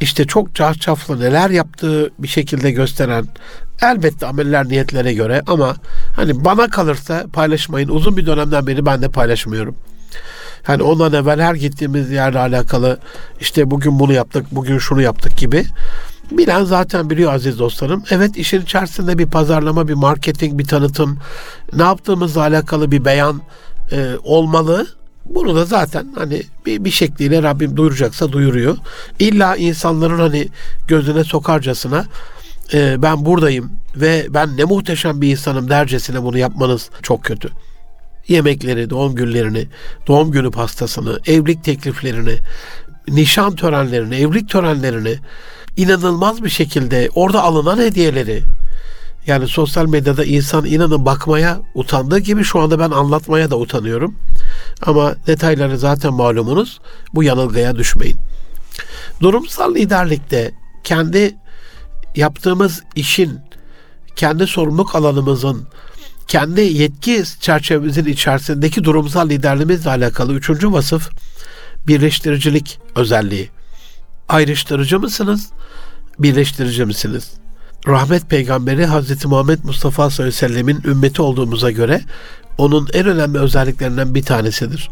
işte 0.00 0.26
çok 0.26 0.54
çarşaflı 0.54 1.20
neler 1.20 1.50
yaptığı 1.50 2.10
bir 2.18 2.28
şekilde 2.28 2.70
gösteren 2.70 3.26
elbette 3.82 4.26
ameller 4.26 4.68
niyetlere 4.68 5.14
göre 5.14 5.42
ama 5.46 5.76
hani 6.16 6.44
bana 6.44 6.70
kalırsa 6.70 7.24
paylaşmayın. 7.32 7.88
Uzun 7.88 8.16
bir 8.16 8.26
dönemden 8.26 8.66
beri 8.66 8.86
ben 8.86 9.02
de 9.02 9.08
paylaşmıyorum. 9.08 9.76
Hani 10.64 10.82
ondan 10.82 11.12
evvel 11.12 11.40
her 11.40 11.54
gittiğimiz 11.54 12.10
yerle 12.10 12.38
alakalı 12.38 12.98
işte 13.40 13.70
bugün 13.70 13.98
bunu 13.98 14.12
yaptık, 14.12 14.46
bugün 14.50 14.78
şunu 14.78 15.02
yaptık 15.02 15.36
gibi. 15.36 15.64
Bilen 16.30 16.64
zaten 16.64 17.10
biliyor 17.10 17.32
aziz 17.32 17.58
dostlarım. 17.58 18.04
Evet 18.10 18.36
işin 18.36 18.60
içerisinde 18.60 19.18
bir 19.18 19.26
pazarlama, 19.26 19.88
bir 19.88 19.94
marketing, 19.94 20.58
bir 20.58 20.64
tanıtım, 20.64 21.18
ne 21.72 21.82
yaptığımızla 21.82 22.40
alakalı 22.40 22.90
bir 22.90 23.04
beyan 23.04 23.42
e, 23.92 24.10
olmalı. 24.24 24.86
Bunu 25.24 25.56
da 25.56 25.64
zaten 25.64 26.06
hani 26.14 26.42
bir, 26.66 26.84
bir 26.84 26.90
şekliyle 26.90 27.42
Rabbim 27.42 27.76
duyuracaksa 27.76 28.32
duyuruyor. 28.32 28.76
İlla 29.18 29.56
insanların 29.56 30.18
hani 30.18 30.48
gözüne 30.88 31.24
sokarcasına 31.24 32.04
e, 32.74 33.02
ben 33.02 33.24
buradayım 33.24 33.72
ve 33.96 34.26
ben 34.30 34.56
ne 34.56 34.64
muhteşem 34.64 35.20
bir 35.20 35.30
insanım 35.30 35.68
dercesine 35.68 36.22
bunu 36.22 36.38
yapmanız 36.38 36.90
çok 37.02 37.24
kötü 37.24 37.50
yemekleri, 38.28 38.90
doğum 38.90 39.14
günlerini, 39.14 39.68
doğum 40.06 40.30
günü 40.30 40.50
pastasını, 40.50 41.20
evlilik 41.26 41.64
tekliflerini, 41.64 42.38
nişan 43.08 43.56
törenlerini, 43.56 44.14
evlilik 44.16 44.48
törenlerini 44.48 45.18
inanılmaz 45.76 46.44
bir 46.44 46.50
şekilde 46.50 47.08
orada 47.14 47.42
alınan 47.42 47.78
hediyeleri 47.78 48.42
yani 49.26 49.48
sosyal 49.48 49.86
medyada 49.86 50.24
insan 50.24 50.64
inanın 50.64 51.06
bakmaya 51.06 51.60
utandığı 51.74 52.18
gibi 52.18 52.44
şu 52.44 52.60
anda 52.60 52.78
ben 52.78 52.90
anlatmaya 52.90 53.50
da 53.50 53.58
utanıyorum. 53.58 54.14
Ama 54.82 55.14
detayları 55.26 55.78
zaten 55.78 56.14
malumunuz. 56.14 56.80
Bu 57.14 57.22
yanılgıya 57.22 57.76
düşmeyin. 57.76 58.16
Durumsal 59.20 59.74
liderlikte 59.74 60.52
kendi 60.84 61.36
yaptığımız 62.16 62.82
işin, 62.94 63.40
kendi 64.16 64.46
sorumluluk 64.46 64.94
alanımızın 64.94 65.68
kendi 66.28 66.60
yetki 66.60 67.24
çerçevemizin 67.40 68.04
içerisindeki 68.04 68.84
durumsal 68.84 69.28
liderliğimizle 69.28 69.90
alakalı 69.90 70.34
üçüncü 70.34 70.72
vasıf 70.72 71.10
birleştiricilik 71.86 72.78
özelliği. 72.96 73.50
Ayrıştırıcı 74.28 75.00
mısınız? 75.00 75.50
Birleştirici 76.18 76.84
misiniz? 76.84 77.30
Rahmet 77.86 78.30
peygamberi 78.30 78.86
Hazreti 78.86 79.28
Muhammed 79.28 79.58
Mustafa 79.64 80.10
sallallahu 80.10 80.22
aleyhi 80.22 80.42
ve 80.42 80.48
sellemin 80.48 80.82
ümmeti 80.84 81.22
olduğumuza 81.22 81.70
göre 81.70 82.00
onun 82.58 82.88
en 82.92 83.06
önemli 83.06 83.38
özelliklerinden 83.38 84.14
bir 84.14 84.22
tanesidir. 84.22 84.90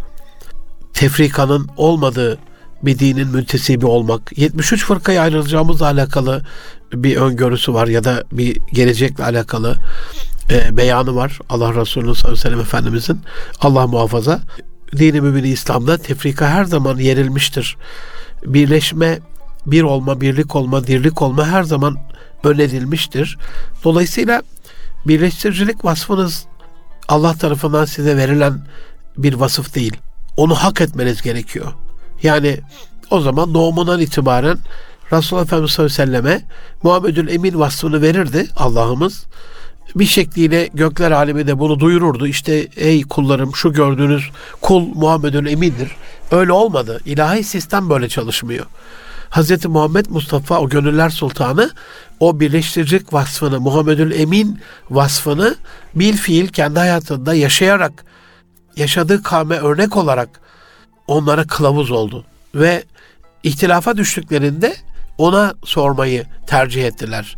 Tefrikanın 0.92 1.68
olmadığı 1.76 2.38
bir 2.82 2.98
dinin 2.98 3.28
müntesibi 3.28 3.86
olmak, 3.86 4.38
73 4.38 4.84
fırkaya 4.84 5.22
ayrılacağımızla 5.22 5.86
alakalı 5.86 6.42
bir 6.94 7.16
öngörüsü 7.16 7.74
var 7.74 7.86
ya 7.86 8.04
da 8.04 8.24
bir 8.32 8.56
gelecekle 8.72 9.24
alakalı 9.24 9.76
e, 10.50 10.76
beyanı 10.76 11.14
var. 11.14 11.38
Allah 11.48 11.74
Resulü 11.74 12.14
sallallahu 12.14 12.20
aleyhi 12.20 12.32
ve 12.32 12.36
sellem 12.36 12.60
Efendimizin 12.60 13.20
Allah 13.60 13.86
muhafaza 13.86 14.40
dini 14.96 15.20
mübini 15.20 15.48
İslam'da 15.48 15.98
tefrika 15.98 16.48
her 16.48 16.64
zaman 16.64 16.96
yerilmiştir. 16.96 17.76
Birleşme, 18.46 19.18
bir 19.66 19.82
olma, 19.82 20.20
birlik 20.20 20.56
olma, 20.56 20.86
dirlik 20.86 21.22
olma 21.22 21.46
her 21.46 21.62
zaman 21.62 21.96
önerilmiştir. 22.44 23.38
Dolayısıyla 23.84 24.42
birleştiricilik 25.06 25.84
vasfınız 25.84 26.46
Allah 27.08 27.34
tarafından 27.34 27.84
size 27.84 28.16
verilen 28.16 28.66
bir 29.16 29.34
vasıf 29.34 29.74
değil. 29.74 29.96
Onu 30.36 30.54
hak 30.54 30.80
etmeniz 30.80 31.22
gerekiyor. 31.22 31.72
Yani 32.22 32.60
o 33.10 33.20
zaman 33.20 33.54
doğumundan 33.54 34.00
itibaren 34.00 34.58
Resulullah 35.12 35.44
Efendimiz 35.44 35.70
sallallahu 35.70 36.02
aleyhi 36.02 36.12
ve 36.12 36.16
selleme 36.16 36.42
Muhammedül 36.82 37.28
Emin 37.28 37.58
vasfını 37.58 38.02
verirdi 38.02 38.48
Allah'ımız 38.56 39.26
bir 39.94 40.06
şekliyle 40.06 40.70
gökler 40.74 41.10
alemi 41.10 41.46
de 41.46 41.58
bunu 41.58 41.80
duyururdu. 41.80 42.26
İşte 42.26 42.68
ey 42.76 43.02
kullarım 43.02 43.54
şu 43.54 43.72
gördüğünüz 43.72 44.30
kul 44.60 44.80
Muhammed'ün 44.80 45.44
emindir. 45.44 45.90
Öyle 46.30 46.52
olmadı. 46.52 47.00
İlahi 47.04 47.44
sistem 47.44 47.90
böyle 47.90 48.08
çalışmıyor. 48.08 48.66
Hz. 49.30 49.66
Muhammed 49.66 50.06
Mustafa 50.06 50.60
o 50.60 50.68
gönüller 50.68 51.10
sultanı 51.10 51.70
o 52.20 52.40
birleştirecek 52.40 53.12
vasfını, 53.12 53.60
Muhammedül 53.60 54.12
Emin 54.20 54.60
vasfını 54.90 55.54
bil 55.94 56.16
fiil 56.16 56.48
kendi 56.48 56.78
hayatında 56.78 57.34
yaşayarak, 57.34 58.04
yaşadığı 58.76 59.22
kavme 59.22 59.56
örnek 59.56 59.96
olarak 59.96 60.40
onlara 61.06 61.46
kılavuz 61.46 61.90
oldu. 61.90 62.24
Ve 62.54 62.84
ihtilafa 63.42 63.96
düştüklerinde 63.96 64.76
ona 65.18 65.54
sormayı 65.64 66.26
tercih 66.46 66.84
ettiler 66.84 67.36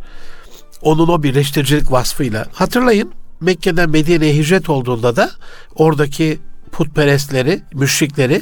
onun 0.85 1.07
o 1.07 1.23
birleştiricilik 1.23 1.91
vasfıyla. 1.91 2.45
Hatırlayın 2.53 3.11
Mekke'den 3.41 3.89
Medine'ye 3.89 4.35
hicret 4.35 4.69
olduğunda 4.69 5.15
da 5.15 5.31
oradaki 5.75 6.39
putperestleri, 6.71 7.61
müşrikleri, 7.73 8.41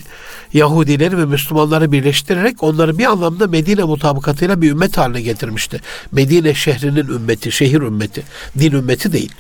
Yahudileri 0.54 1.18
ve 1.18 1.26
Müslümanları 1.26 1.92
birleştirerek 1.92 2.64
onları 2.64 2.98
bir 2.98 3.06
anlamda 3.06 3.48
Medine 3.48 3.84
mutabakatıyla 3.84 4.62
bir 4.62 4.72
ümmet 4.72 4.98
haline 4.98 5.22
getirmişti. 5.22 5.82
Medine 6.12 6.54
şehrinin 6.54 7.08
ümmeti, 7.08 7.52
şehir 7.52 7.82
ümmeti, 7.82 8.24
din 8.60 8.72
ümmeti 8.72 9.14
değil. 9.14 9.32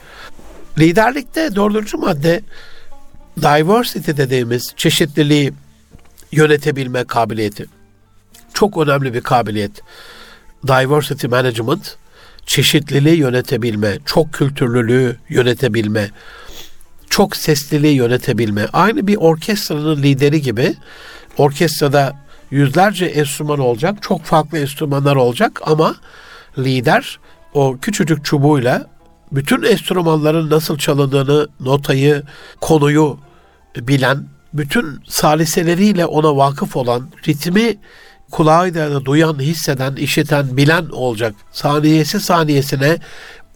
Liderlikte 0.79 1.55
dördüncü 1.55 1.97
madde 1.97 2.41
diversity 3.37 4.11
dediğimiz 4.11 4.73
çeşitliliği 4.77 5.53
yönetebilme 6.31 7.03
kabiliyeti. 7.03 7.65
Çok 8.53 8.77
önemli 8.77 9.13
bir 9.13 9.21
kabiliyet. 9.21 9.81
Diversity 10.67 11.27
management 11.27 11.97
çeşitliliği 12.45 13.17
yönetebilme, 13.17 13.97
çok 14.05 14.33
kültürlülüğü 14.33 15.17
yönetebilme, 15.29 16.09
çok 17.09 17.35
sesliliği 17.35 17.95
yönetebilme. 17.95 18.67
Aynı 18.73 19.07
bir 19.07 19.15
orkestranın 19.15 20.03
lideri 20.03 20.41
gibi 20.41 20.75
orkestrada 21.37 22.15
yüzlerce 22.51 23.05
enstrüman 23.05 23.59
olacak, 23.59 23.97
çok 24.01 24.23
farklı 24.23 24.57
enstrümanlar 24.57 25.15
olacak 25.15 25.61
ama 25.65 25.95
lider 26.57 27.19
o 27.53 27.77
küçücük 27.81 28.25
çubuğuyla 28.25 28.87
bütün 29.31 29.63
enstrümanların 29.63 30.49
nasıl 30.49 30.77
çalındığını, 30.77 31.47
notayı, 31.59 32.23
konuyu 32.61 33.17
bilen, 33.77 34.27
bütün 34.53 34.99
saliseleriyle 35.07 36.05
ona 36.05 36.37
vakıf 36.37 36.75
olan, 36.75 37.09
ritmi 37.27 37.77
kulağıyla 38.33 38.91
da 38.91 39.05
duyan, 39.05 39.39
hisseden, 39.39 39.95
işiten, 39.95 40.57
bilen 40.57 40.85
olacak. 40.91 41.35
Saniyesi 41.51 42.19
saniyesine 42.19 42.97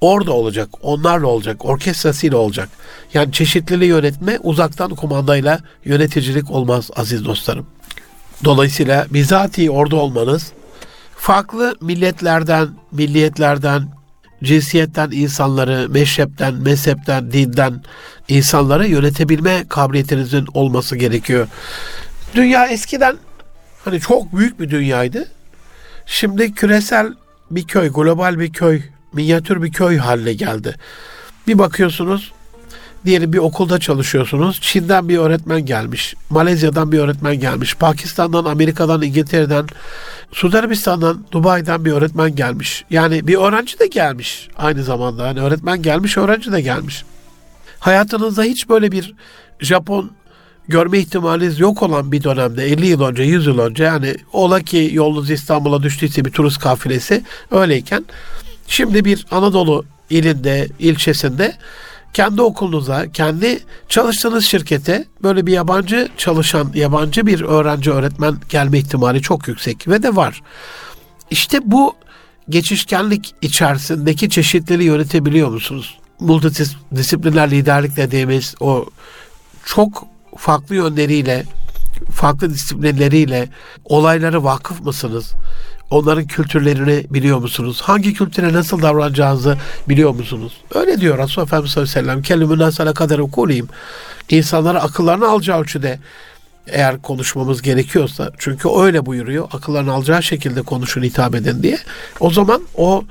orada 0.01 0.33
olacak, 0.33 0.69
onlarla 0.81 1.27
olacak, 1.27 1.65
orkestrasıyla 1.65 2.37
olacak. 2.37 2.69
Yani 3.13 3.31
çeşitliliği 3.31 3.89
yönetme 3.89 4.39
uzaktan 4.43 4.95
kumandayla 4.95 5.59
yöneticilik 5.85 6.51
olmaz 6.51 6.89
aziz 6.95 7.25
dostlarım. 7.25 7.67
Dolayısıyla 8.43 9.07
bizatihi 9.09 9.71
orada 9.71 9.95
olmanız 9.95 10.51
farklı 11.15 11.75
milletlerden, 11.81 12.69
milliyetlerden, 12.91 13.87
cinsiyetten 14.43 15.11
insanları, 15.11 15.89
meşrepten, 15.89 16.53
mezhepten, 16.53 17.31
dinden 17.31 17.83
insanları 18.27 18.87
yönetebilme 18.87 19.65
kabiliyetinizin 19.69 20.45
olması 20.53 20.95
gerekiyor. 20.95 21.47
Dünya 22.35 22.67
eskiden 22.67 23.17
hani 23.88 24.00
çok 24.00 24.38
büyük 24.38 24.60
bir 24.60 24.69
dünyaydı. 24.69 25.28
Şimdi 26.06 26.54
küresel 26.54 27.13
bir 27.52 27.67
köy, 27.67 27.91
global 27.93 28.39
bir 28.39 28.54
köy, 28.54 28.82
minyatür 29.13 29.63
bir 29.63 29.71
köy 29.71 29.97
haline 29.97 30.34
geldi. 30.34 30.76
Bir 31.47 31.58
bakıyorsunuz 31.58 32.34
Diyelim 33.06 33.34
bir 33.34 33.38
okulda 33.38 33.80
çalışıyorsunuz. 33.80 34.62
Çin'den 34.62 35.10
bir 35.10 35.17
öğretmen 35.17 35.65
gelmiş. 35.65 36.15
Malezya'dan 36.30 36.91
bir 36.91 37.00
öğretmen 37.00 37.39
gelmiş. 37.39 37.76
Pakistan'dan, 37.76 38.45
Amerika'dan, 38.45 39.02
İngiltere'den, 39.02 39.65
Suudi 40.32 40.58
Arabistan'dan, 40.58 41.26
Dubai'den 41.32 41.86
bir 41.86 41.91
öğretmen 41.91 42.36
gelmiş. 42.36 42.86
Yani 42.89 43.28
bir 43.28 43.36
öğrenci 43.36 43.80
de 43.80 43.88
gelmiş 43.88 44.50
aynı 44.58 44.84
zamanda. 44.84 45.28
Yani 45.28 45.41
öğretmen 45.41 45.82
gelmiş, 45.82 46.17
öğrenci 46.17 46.52
de 46.52 46.62
gelmiş. 46.62 47.04
Hayatınızda 47.80 48.43
hiç 48.43 48.69
böyle 48.69 48.91
bir 48.91 49.13
Japon 49.60 50.12
görme 50.67 50.99
ihtimaliniz 50.99 51.60
yok 51.60 51.84
olan 51.84 52.12
bir 52.12 52.23
dönemde 52.23 52.65
50 52.65 52.88
yıl 52.88 53.01
önce 53.01 53.23
100 53.23 53.47
yıl 53.47 53.60
önce 53.60 53.84
yani 53.84 54.15
ola 54.34 54.62
ki 54.62 54.89
yolunuz 54.93 55.32
İstanbul'a 55.32 55.84
düştüyse 55.84 56.25
bir 56.25 56.32
turist 56.32 56.60
kafilesi 56.60 57.23
öyleyken 57.51 58.06
şimdi 58.67 59.06
bir 59.06 59.25
Anadolu 59.32 59.86
ilinde 60.10 60.67
ilçesinde 60.80 61.56
kendi 62.13 62.41
okulunuza, 62.41 63.12
kendi 63.12 63.60
çalıştığınız 63.89 64.45
şirkete 64.45 65.06
böyle 65.23 65.45
bir 65.45 65.53
yabancı 65.53 66.10
çalışan, 66.17 66.71
yabancı 66.75 67.27
bir 67.27 67.41
öğrenci 67.41 67.91
öğretmen 67.91 68.36
gelme 68.49 68.77
ihtimali 68.77 69.21
çok 69.21 69.47
yüksek 69.47 69.88
ve 69.88 70.03
de 70.03 70.15
var. 70.15 70.41
İşte 71.32 71.60
bu 71.63 71.95
geçişkenlik 72.49 73.36
içerisindeki 73.41 74.30
çeşitleri 74.30 74.84
yönetebiliyor 74.84 75.49
musunuz? 75.49 75.97
Multidisipliner 76.19 77.51
liderlik 77.51 77.97
dediğimiz 77.97 78.56
o 78.60 78.86
çok 79.65 80.08
farklı 80.38 80.76
yönleriyle, 80.76 81.43
farklı 82.12 82.50
disiplinleriyle 82.50 83.50
olaylara 83.86 84.43
vakıf 84.43 84.82
mısınız? 84.82 85.34
Onların 85.89 86.28
kültürlerini 86.28 87.06
biliyor 87.10 87.38
musunuz? 87.38 87.82
Hangi 87.82 88.13
kültüre 88.13 88.54
nasıl 88.54 88.82
davranacağınızı 88.82 89.58
biliyor 89.89 90.15
musunuz? 90.15 90.54
Öyle 90.76 91.02
diyor 91.02 91.17
Resulullah 91.17 91.47
Efendimiz 91.47 91.71
sallallahu 91.71 91.91
aleyhi 91.91 92.08
ve 92.08 92.12
sellem. 92.12 92.21
Kelimünden 92.21 92.69
sana 92.69 92.93
kadar 92.93 93.19
okuleyim. 93.19 93.67
İnsanlara 94.30 94.82
akıllarını 94.82 95.28
alacağı 95.28 95.60
ölçüde 95.62 96.00
eğer 96.67 97.02
konuşmamız 97.02 97.62
gerekiyorsa 97.62 98.32
çünkü 98.38 98.69
öyle 98.78 99.06
buyuruyor 99.06 99.47
akıllarını 99.54 99.93
alacağı 99.93 100.23
şekilde 100.23 100.62
konuşun 100.62 101.04
hitap 101.04 101.36
edin 101.36 101.63
diye 101.63 101.78
o 102.19 102.30
zaman 102.30 102.62
o 102.76 103.04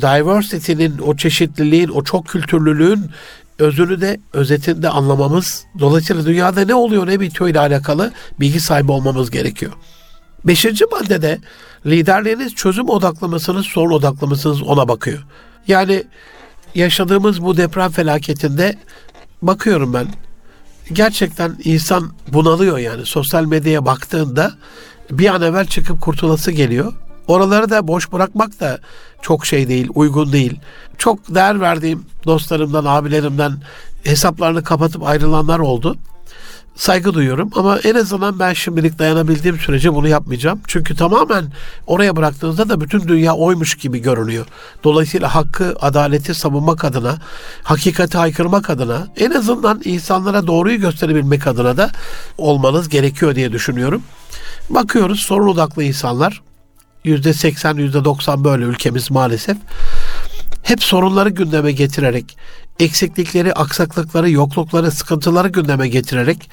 diversity'nin 0.00 0.98
o 0.98 1.16
çeşitliliğin 1.16 1.88
o 1.88 2.04
çok 2.04 2.28
kültürlülüğün 2.28 3.10
özünü 3.60 4.00
de 4.00 4.20
özetinde 4.32 4.88
anlamamız 4.88 5.64
dolayısıyla 5.78 6.26
dünyada 6.26 6.64
ne 6.64 6.74
oluyor 6.74 7.06
ne 7.06 7.20
bitiyor 7.20 7.50
ile 7.50 7.60
alakalı 7.60 8.12
bilgi 8.40 8.60
sahibi 8.60 8.92
olmamız 8.92 9.30
gerekiyor. 9.30 9.72
Beşinci 10.44 10.84
maddede 10.92 11.38
liderliğiniz 11.86 12.54
çözüm 12.54 12.88
odaklı 12.88 13.28
mısınız, 13.28 13.66
sorun 13.66 13.92
odaklı 13.92 14.26
mısınız 14.26 14.62
ona 14.62 14.88
bakıyor. 14.88 15.26
Yani 15.66 16.04
yaşadığımız 16.74 17.42
bu 17.42 17.56
deprem 17.56 17.90
felaketinde 17.90 18.78
bakıyorum 19.42 19.94
ben. 19.94 20.06
Gerçekten 20.92 21.56
insan 21.64 22.12
bunalıyor 22.28 22.78
yani. 22.78 23.06
Sosyal 23.06 23.44
medyaya 23.44 23.86
baktığında 23.86 24.52
bir 25.10 25.34
an 25.34 25.42
evvel 25.42 25.66
çıkıp 25.66 26.00
kurtulası 26.00 26.50
geliyor. 26.52 26.92
Oraları 27.30 27.70
da 27.70 27.88
boş 27.88 28.12
bırakmak 28.12 28.60
da 28.60 28.78
çok 29.22 29.46
şey 29.46 29.68
değil, 29.68 29.88
uygun 29.94 30.32
değil. 30.32 30.60
Çok 30.98 31.34
değer 31.34 31.60
verdiğim 31.60 32.06
dostlarımdan, 32.24 32.84
abilerimden 32.84 33.52
hesaplarını 34.04 34.64
kapatıp 34.64 35.02
ayrılanlar 35.02 35.58
oldu 35.58 35.96
saygı 36.80 37.14
duyuyorum 37.14 37.50
ama 37.54 37.78
en 37.78 37.94
azından 37.94 38.38
ben 38.38 38.52
şimdilik 38.52 38.98
dayanabildiğim 38.98 39.58
sürece 39.58 39.94
bunu 39.94 40.08
yapmayacağım. 40.08 40.60
Çünkü 40.66 40.96
tamamen 40.96 41.44
oraya 41.86 42.16
bıraktığınızda 42.16 42.68
da 42.68 42.80
bütün 42.80 43.08
dünya 43.08 43.34
oymuş 43.34 43.74
gibi 43.74 43.98
görünüyor. 43.98 44.46
Dolayısıyla 44.84 45.34
hakkı, 45.34 45.76
adaleti 45.80 46.34
savunmak 46.34 46.84
adına, 46.84 47.18
hakikati 47.62 48.18
haykırmak 48.18 48.70
adına, 48.70 49.06
en 49.16 49.30
azından 49.30 49.80
insanlara 49.84 50.46
doğruyu 50.46 50.80
gösterebilmek 50.80 51.46
adına 51.46 51.76
da 51.76 51.90
olmanız 52.38 52.88
gerekiyor 52.88 53.34
diye 53.34 53.52
düşünüyorum. 53.52 54.02
Bakıyoruz 54.70 55.20
sorun 55.20 55.48
odaklı 55.48 55.84
insanlar, 55.84 56.42
yüzde 57.04 57.34
seksen, 57.34 57.74
yüzde 57.74 58.04
doksan 58.04 58.44
böyle 58.44 58.64
ülkemiz 58.64 59.10
maalesef. 59.10 59.56
Hep 60.62 60.82
sorunları 60.82 61.28
gündeme 61.28 61.72
getirerek, 61.72 62.36
eksiklikleri, 62.80 63.52
aksaklıkları, 63.52 64.30
yoklukları, 64.30 64.90
sıkıntıları 64.90 65.48
gündeme 65.48 65.88
getirerek 65.88 66.50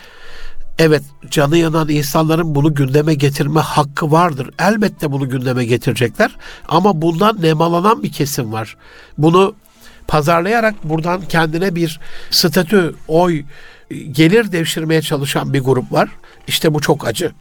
evet 0.80 1.04
canı 1.30 1.58
yanan 1.58 1.90
insanların 1.90 2.56
bunu 2.56 2.76
gündeme 2.76 3.14
getirme 3.14 3.60
hakkı 3.60 4.12
vardır. 4.12 4.50
Elbette 4.60 5.12
bunu 5.12 5.30
gündeme 5.30 5.66
getirecekler 5.66 6.36
ama 6.68 7.02
bundan 7.02 7.42
nemalanan 7.42 8.04
bir 8.04 8.12
kesim 8.12 8.54
var. 8.54 8.78
Bunu 9.18 9.56
pazarlayarak 10.08 10.84
buradan 10.84 11.22
kendine 11.22 11.76
bir 11.76 12.00
statü, 12.32 12.96
oy, 13.08 13.44
gelir 14.12 14.52
devşirmeye 14.52 15.02
çalışan 15.02 15.54
bir 15.54 15.62
grup 15.62 15.92
var. 15.92 16.10
İşte 16.48 16.74
bu 16.74 16.80
çok 16.80 17.08
acı. 17.08 17.32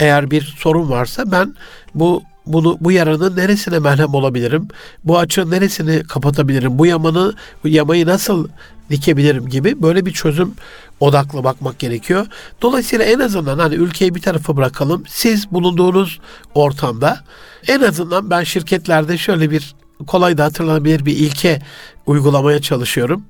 Eğer 0.00 0.30
bir 0.30 0.54
sorun 0.58 0.90
varsa 0.90 1.32
ben 1.32 1.54
bu 1.94 2.22
bunu 2.46 2.76
bu 2.80 2.92
yaranın 2.92 3.36
neresine 3.36 3.78
merhem 3.78 4.14
olabilirim? 4.14 4.68
Bu 5.04 5.18
açığın 5.18 5.50
neresini 5.50 6.02
kapatabilirim? 6.02 6.78
Bu 6.78 6.86
yamanı 6.86 7.34
bu 7.64 7.68
yamayı 7.68 8.06
nasıl 8.06 8.48
dikebilirim 8.90 9.48
gibi 9.48 9.82
böyle 9.82 10.06
bir 10.06 10.12
çözüm 10.12 10.54
odaklı 11.00 11.44
bakmak 11.44 11.78
gerekiyor. 11.78 12.26
Dolayısıyla 12.62 13.04
en 13.04 13.18
azından 13.18 13.58
hani 13.58 13.74
ülkeyi 13.74 14.14
bir 14.14 14.22
tarafa 14.22 14.56
bırakalım. 14.56 15.04
Siz 15.08 15.52
bulunduğunuz 15.52 16.20
ortamda 16.54 17.20
en 17.68 17.80
azından 17.80 18.30
ben 18.30 18.42
şirketlerde 18.42 19.18
şöyle 19.18 19.50
bir 19.50 19.74
kolay 20.06 20.38
da 20.38 20.44
hatırlanabilir 20.44 21.06
bir 21.06 21.16
ilke 21.16 21.62
uygulamaya 22.06 22.62
çalışıyorum. 22.62 23.22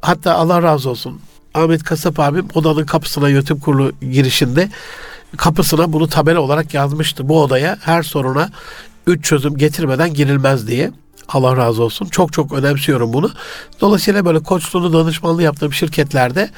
Hatta 0.00 0.34
Allah 0.34 0.62
razı 0.62 0.90
olsun 0.90 1.20
Ahmet 1.54 1.82
Kasap 1.82 2.20
abim 2.20 2.48
odanın 2.54 2.86
kapısına 2.86 3.28
yönetim 3.28 3.60
kurulu 3.60 3.92
girişinde 4.00 4.68
kapısına 5.36 5.92
bunu 5.92 6.08
tabela 6.08 6.40
olarak 6.40 6.74
yazmıştı. 6.74 7.28
Bu 7.28 7.42
odaya 7.42 7.78
her 7.80 8.02
soruna 8.02 8.50
üç 9.06 9.24
çözüm 9.24 9.56
getirmeden 9.56 10.14
girilmez 10.14 10.68
diye. 10.68 10.90
Allah 11.28 11.56
razı 11.56 11.82
olsun. 11.82 12.06
Çok 12.06 12.32
çok 12.32 12.52
önemsiyorum 12.52 13.12
bunu. 13.12 13.30
Dolayısıyla 13.80 14.24
böyle 14.24 14.38
koçluğunu 14.38 14.92
danışmanlığı 14.92 15.42
yaptığım 15.42 15.72
şirketlerde 15.72 16.50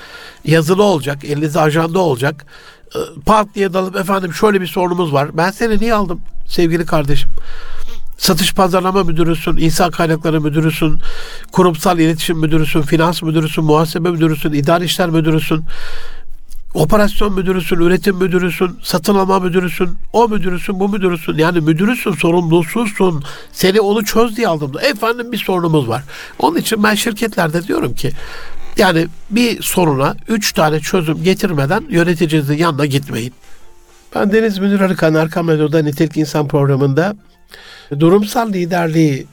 yazılı 0.44 0.82
olacak, 0.82 1.24
elinizde 1.24 1.60
ajanda 1.60 1.98
olacak. 1.98 2.46
Ee, 2.96 2.98
pat 3.26 3.48
diye 3.54 3.72
dalıp 3.72 3.96
efendim 3.96 4.34
şöyle 4.34 4.60
bir 4.60 4.66
sorunumuz 4.66 5.12
var. 5.12 5.36
Ben 5.36 5.50
seni 5.50 5.78
niye 5.78 5.94
aldım 5.94 6.20
sevgili 6.48 6.86
kardeşim? 6.86 7.30
Satış 8.18 8.54
pazarlama 8.54 9.02
müdürüsün, 9.02 9.56
insan 9.56 9.90
kaynakları 9.90 10.40
müdürüsün, 10.40 11.00
kurumsal 11.52 11.98
iletişim 11.98 12.38
müdürüsün, 12.38 12.82
finans 12.82 13.22
müdürüsün, 13.22 13.64
muhasebe 13.64 14.10
müdürüsün, 14.10 14.52
idari 14.52 14.84
işler 14.84 15.10
müdürüsün 15.10 15.64
operasyon 16.76 17.34
müdürüsün, 17.34 17.76
üretim 17.76 18.16
müdürüsün, 18.16 18.78
satın 18.82 19.14
alma 19.14 19.40
müdürüsün, 19.40 19.90
o 20.12 20.28
müdürüsün, 20.28 20.80
bu 20.80 20.88
müdürüsün. 20.88 21.38
Yani 21.38 21.60
müdürüsün, 21.60 22.12
sorumlususun. 22.12 23.24
Seni 23.52 23.80
onu 23.80 24.04
çöz 24.04 24.36
diye 24.36 24.48
aldım. 24.48 24.72
Efendim 24.82 25.32
bir 25.32 25.38
sorunumuz 25.38 25.88
var. 25.88 26.02
Onun 26.38 26.56
için 26.56 26.82
ben 26.82 26.94
şirketlerde 26.94 27.66
diyorum 27.66 27.94
ki 27.94 28.10
yani 28.76 29.06
bir 29.30 29.62
soruna 29.62 30.16
üç 30.28 30.52
tane 30.52 30.80
çözüm 30.80 31.22
getirmeden 31.22 31.84
yöneticinizin 31.90 32.56
yanına 32.58 32.86
gitmeyin. 32.86 33.32
Ben 34.14 34.32
Deniz 34.32 34.58
Münir 34.58 34.80
Arıkan 34.80 35.14
Erkam 35.14 35.48
Radyo'da 35.48 35.82
Nitelik 35.82 36.16
İnsan 36.16 36.48
programında 36.48 37.16
durumsal 38.00 38.52
liderliği 38.52 39.26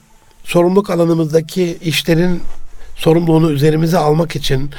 sorumluluk 0.44 0.90
alanımızdaki 0.90 1.78
işlerin 1.82 2.42
sorumluluğunu 2.96 3.50
üzerimize 3.50 3.98
almak 3.98 4.36
için 4.36 4.70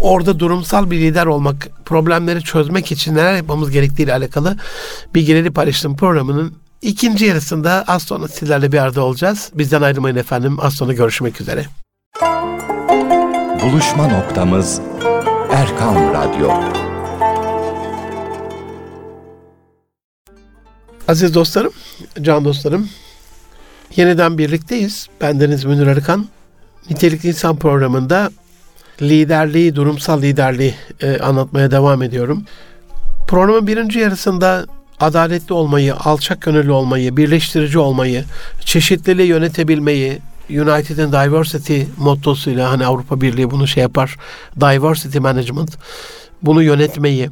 orada 0.00 0.38
durumsal 0.38 0.90
bir 0.90 0.98
lider 0.98 1.26
olmak, 1.26 1.68
problemleri 1.84 2.42
çözmek 2.42 2.92
için 2.92 3.14
neler 3.14 3.36
yapmamız 3.36 3.70
gerektiği 3.70 4.02
ile 4.02 4.12
alakalı 4.12 4.56
bilgileri 5.14 5.50
paylaştığım 5.50 5.96
programının 5.96 6.54
ikinci 6.82 7.24
yarısında 7.24 7.84
az 7.86 8.02
sonra 8.02 8.28
sizlerle 8.28 8.72
bir 8.72 8.78
arada 8.78 9.02
olacağız. 9.02 9.50
Bizden 9.54 9.82
ayrılmayın 9.82 10.16
efendim. 10.16 10.56
Az 10.60 10.74
sonra 10.74 10.92
görüşmek 10.92 11.40
üzere. 11.40 11.64
Buluşma 13.62 14.08
noktamız 14.08 14.80
Erkan 15.52 16.14
Radyo. 16.14 16.50
Aziz 21.08 21.34
dostlarım, 21.34 21.72
can 22.22 22.44
dostlarım, 22.44 22.88
Yeniden 23.96 24.38
birlikteyiz. 24.38 25.08
Bendeniz 25.20 25.64
Münir 25.64 25.86
Arıkan. 25.86 26.26
Nitelikli 26.90 27.28
İnsan 27.28 27.56
programında 27.56 28.30
liderliği, 29.02 29.76
durumsal 29.76 30.22
liderliği 30.22 30.74
e, 31.00 31.18
anlatmaya 31.18 31.70
devam 31.70 32.02
ediyorum. 32.02 32.44
Programın 33.28 33.66
birinci 33.66 33.98
yarısında 33.98 34.66
adaletli 35.00 35.52
olmayı, 35.52 35.94
alçak 35.94 36.42
gönüllü 36.42 36.72
olmayı, 36.72 37.16
birleştirici 37.16 37.78
olmayı, 37.78 38.24
çeşitliliği 38.60 39.28
yönetebilmeyi, 39.28 40.18
United'in 40.50 41.12
diversity 41.12 41.82
mottosuyla 41.98 42.70
hani 42.70 42.86
Avrupa 42.86 43.20
Birliği 43.20 43.50
bunu 43.50 43.66
şey 43.66 43.82
yapar. 43.82 44.16
Diversity 44.60 45.18
management. 45.18 45.76
Bunu 46.42 46.62
yönetmeyi, 46.62 47.30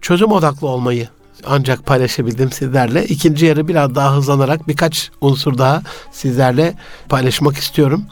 çözüm 0.00 0.32
odaklı 0.32 0.68
olmayı 0.68 1.08
ancak 1.46 1.86
paylaşabildim 1.86 2.52
sizlerle. 2.52 3.04
İkinci 3.04 3.46
yarı 3.46 3.68
biraz 3.68 3.94
daha 3.94 4.16
hızlanarak 4.16 4.68
birkaç 4.68 5.10
unsur 5.20 5.58
daha 5.58 5.82
sizlerle 6.12 6.74
paylaşmak 7.08 7.56
istiyorum. 7.56 8.04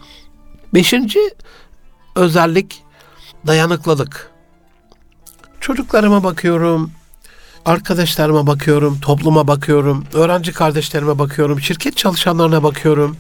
Beşinci 0.75 1.21
özellik 2.15 2.83
dayanıklılık. 3.47 4.31
Çocuklarıma 5.61 6.25
bakıyorum, 6.25 6.91
arkadaşlarıma 7.65 8.47
bakıyorum, 8.47 9.01
topluma 9.01 9.49
bakıyorum, 9.49 10.05
öğrenci 10.15 10.53
kardeşlerime 10.53 11.19
bakıyorum, 11.19 11.61
şirket 11.61 11.97
çalışanlarına 11.97 12.63
bakıyorum. 12.63 13.17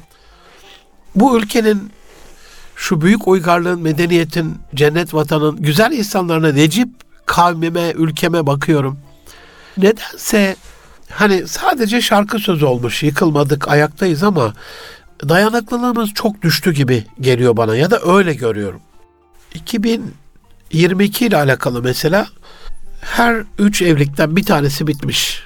Bu 1.14 1.38
ülkenin 1.38 1.92
şu 2.76 3.00
büyük 3.00 3.28
uygarlığın, 3.28 3.80
medeniyetin, 3.80 4.58
cennet 4.74 5.14
vatanın 5.14 5.56
güzel 5.56 5.92
insanlarına 5.92 6.52
Necip 6.52 6.88
kavmime, 7.26 7.92
ülkeme 7.96 8.46
bakıyorum. 8.46 8.98
Nedense 9.76 10.56
hani 11.10 11.48
sadece 11.48 12.00
şarkı 12.00 12.38
sözü 12.38 12.64
olmuş, 12.64 13.02
yıkılmadık, 13.02 13.68
ayaktayız 13.68 14.22
ama 14.22 14.54
dayanıklılığımız 15.28 16.10
çok 16.14 16.42
düştü 16.42 16.72
gibi 16.72 17.04
geliyor 17.20 17.56
bana 17.56 17.76
ya 17.76 17.90
da 17.90 18.00
öyle 18.00 18.34
görüyorum. 18.34 18.80
2022 19.54 21.26
ile 21.26 21.36
alakalı 21.36 21.82
mesela 21.82 22.26
her 23.00 23.44
üç 23.58 23.82
evlilikten 23.82 24.36
bir 24.36 24.44
tanesi 24.44 24.86
bitmiş. 24.86 25.42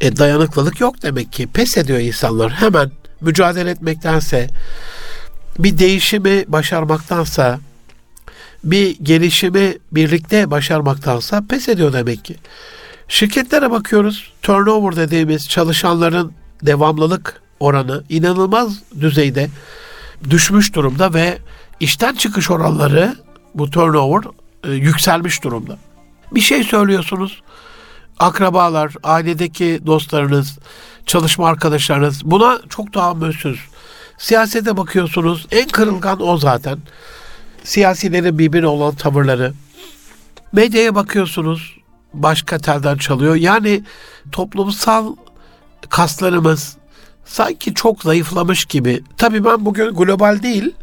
E 0.00 0.16
dayanıklılık 0.16 0.80
yok 0.80 1.02
demek 1.02 1.32
ki. 1.32 1.46
Pes 1.46 1.76
ediyor 1.76 1.98
insanlar. 1.98 2.52
Hemen 2.52 2.90
mücadele 3.20 3.70
etmektense, 3.70 4.48
bir 5.58 5.78
değişimi 5.78 6.44
başarmaktansa, 6.48 7.60
bir 8.64 8.96
gelişimi 9.02 9.78
birlikte 9.92 10.50
başarmaktansa 10.50 11.42
pes 11.48 11.68
ediyor 11.68 11.92
demek 11.92 12.24
ki. 12.24 12.36
Şirketlere 13.08 13.70
bakıyoruz. 13.70 14.32
Turnover 14.42 14.96
dediğimiz 14.96 15.48
çalışanların 15.48 16.32
devamlılık 16.62 17.42
oranı 17.60 18.04
inanılmaz 18.08 18.78
düzeyde 19.00 19.48
düşmüş 20.30 20.74
durumda 20.74 21.14
ve 21.14 21.38
işten 21.80 22.14
çıkış 22.14 22.50
oranları 22.50 23.16
bu 23.54 23.70
turnover 23.70 24.24
e, 24.64 24.70
yükselmiş 24.70 25.44
durumda. 25.44 25.78
Bir 26.32 26.40
şey 26.40 26.64
söylüyorsunuz. 26.64 27.42
Akrabalar, 28.18 28.94
ailedeki 29.02 29.80
dostlarınız, 29.86 30.58
çalışma 31.06 31.48
arkadaşlarınız 31.48 32.24
buna 32.24 32.58
çok 32.68 32.92
tahammülsüz. 32.92 33.60
Siyasete 34.18 34.76
bakıyorsunuz. 34.76 35.46
En 35.50 35.68
kırılgan 35.68 36.22
o 36.22 36.36
zaten. 36.36 36.78
Siyasilerin 37.64 38.38
birbirine 38.38 38.66
olan 38.66 38.94
tavırları. 38.94 39.52
Medyaya 40.52 40.94
bakıyorsunuz. 40.94 41.76
Başka 42.14 42.58
telden 42.58 42.96
çalıyor. 42.96 43.34
Yani 43.34 43.84
toplumsal 44.32 45.16
kaslarımız 45.88 46.76
sanki 47.24 47.74
çok 47.74 48.02
zayıflamış 48.02 48.64
gibi. 48.64 49.02
Tabii 49.16 49.44
ben 49.44 49.64
bugün 49.64 49.94
global 49.94 50.42
değil, 50.42 50.74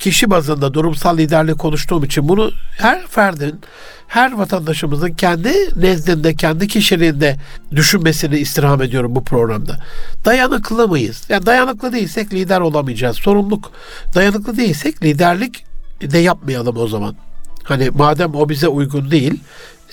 kişi 0.00 0.30
bazında 0.30 0.74
durumsal 0.74 1.18
liderlik 1.18 1.58
konuştuğum 1.58 2.04
için 2.04 2.28
bunu 2.28 2.50
her 2.78 3.06
ferdin, 3.06 3.60
her 4.08 4.32
vatandaşımızın 4.32 5.12
kendi 5.12 5.52
nezdinde, 5.76 6.34
kendi 6.34 6.68
kişiliğinde 6.68 7.36
düşünmesini 7.70 8.38
istirham 8.38 8.82
ediyorum 8.82 9.14
bu 9.14 9.24
programda. 9.24 9.78
Dayanıklı 10.24 10.88
mıyız? 10.88 11.22
Yani 11.28 11.46
dayanıklı 11.46 11.92
değilsek 11.92 12.34
lider 12.34 12.60
olamayacağız. 12.60 13.16
Sorumluluk 13.16 13.72
dayanıklı 14.14 14.56
değilsek 14.56 15.02
liderlik 15.04 15.64
de 16.02 16.18
yapmayalım 16.18 16.76
o 16.76 16.88
zaman. 16.88 17.16
Hani 17.62 17.90
madem 17.90 18.34
o 18.34 18.48
bize 18.48 18.68
uygun 18.68 19.10
değil, 19.10 19.40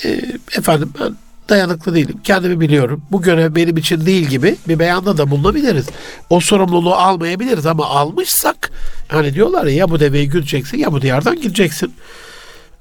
e, 0.06 0.10
efendim 0.58 0.94
ben 1.02 1.16
dayanıklı 1.50 1.96
değilim. 1.96 2.20
Kendimi 2.24 2.60
biliyorum. 2.60 3.02
Bu 3.12 3.22
görev 3.22 3.56
benim 3.56 3.78
için 3.78 4.06
değil 4.06 4.28
gibi 4.28 4.56
bir 4.68 4.80
beyanda 4.80 5.18
da 5.18 5.30
bulunabiliriz. 5.30 5.86
O 6.30 6.40
sorumluluğu 6.40 6.96
almayabiliriz 6.96 7.66
ama 7.66 7.86
almışsak 7.86 8.72
hani 9.08 9.34
diyorlar 9.34 9.66
ya, 9.66 9.76
ya 9.76 9.90
bu 9.90 10.00
deveyi 10.00 10.30
güdeceksin 10.30 10.78
ya 10.78 10.92
bu 10.92 11.02
diyardan 11.02 11.42
gideceksin. 11.42 11.94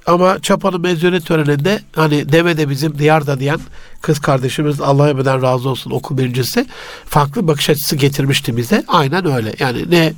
Ama 0.07 0.38
Çapa'nın 0.42 0.81
mezuniyet 0.81 1.26
töreninde 1.26 1.81
hani 1.94 2.33
deve 2.33 2.57
de 2.57 2.68
bizim 2.68 2.98
diyarda 2.98 3.40
diyen 3.40 3.61
kız 4.02 4.20
kardeşimiz 4.20 4.81
Allah'a 4.81 5.09
ebeden 5.09 5.42
razı 5.42 5.68
olsun 5.68 5.90
okul 5.90 6.18
birincisi 6.18 6.66
farklı 7.05 7.48
bakış 7.48 7.70
açısı 7.70 7.96
getirmişti 7.96 8.57
bize. 8.57 8.85
Aynen 8.88 9.33
öyle. 9.33 9.55
Yani 9.59 9.90
ne 9.90 10.12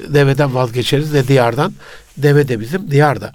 deveden 0.00 0.54
vazgeçeriz 0.54 1.12
ne 1.12 1.28
diyardan. 1.28 1.72
Deve 2.16 2.48
de 2.48 2.60
bizim 2.60 2.90
diyarda. 2.90 3.32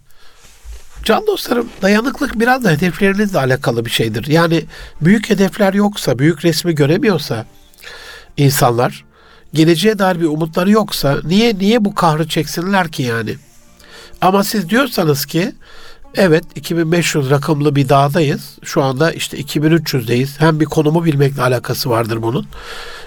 Can 1.10 1.28
dostlarım 1.28 1.70
dayanıklık 1.82 2.40
biraz 2.40 2.64
da 2.64 2.70
hedeflerinizle 2.70 3.40
alakalı 3.40 3.86
bir 3.86 3.90
şeydir. 3.90 4.28
Yani 4.28 4.66
büyük 5.02 5.30
hedefler 5.30 5.74
yoksa, 5.74 6.20
büyük 6.20 6.46
resmi 6.46 6.76
göremiyorsa 6.76 7.46
insanlar, 8.38 9.06
geleceğe 9.54 10.00
dair 10.00 10.22
bir 10.22 10.26
umutları 10.26 10.72
yoksa 10.72 11.18
niye 11.24 11.56
niye 11.60 11.86
bu 11.86 11.96
kahrı 11.96 12.28
çeksinler 12.28 12.92
ki 12.92 13.04
yani? 13.04 13.36
Ama 14.22 14.44
siz 14.44 14.70
diyorsanız 14.70 15.26
ki 15.26 15.52
evet 16.16 16.44
2500 16.56 17.30
rakımlı 17.30 17.76
bir 17.76 17.90
dağdayız. 17.90 18.58
Şu 18.64 18.84
anda 18.84 19.12
işte 19.12 19.38
2300'deyiz. 19.38 20.40
Hem 20.40 20.60
bir 20.60 20.66
konumu 20.66 21.06
bilmekle 21.06 21.42
alakası 21.42 21.90
vardır 21.90 22.22
bunun. 22.22 22.48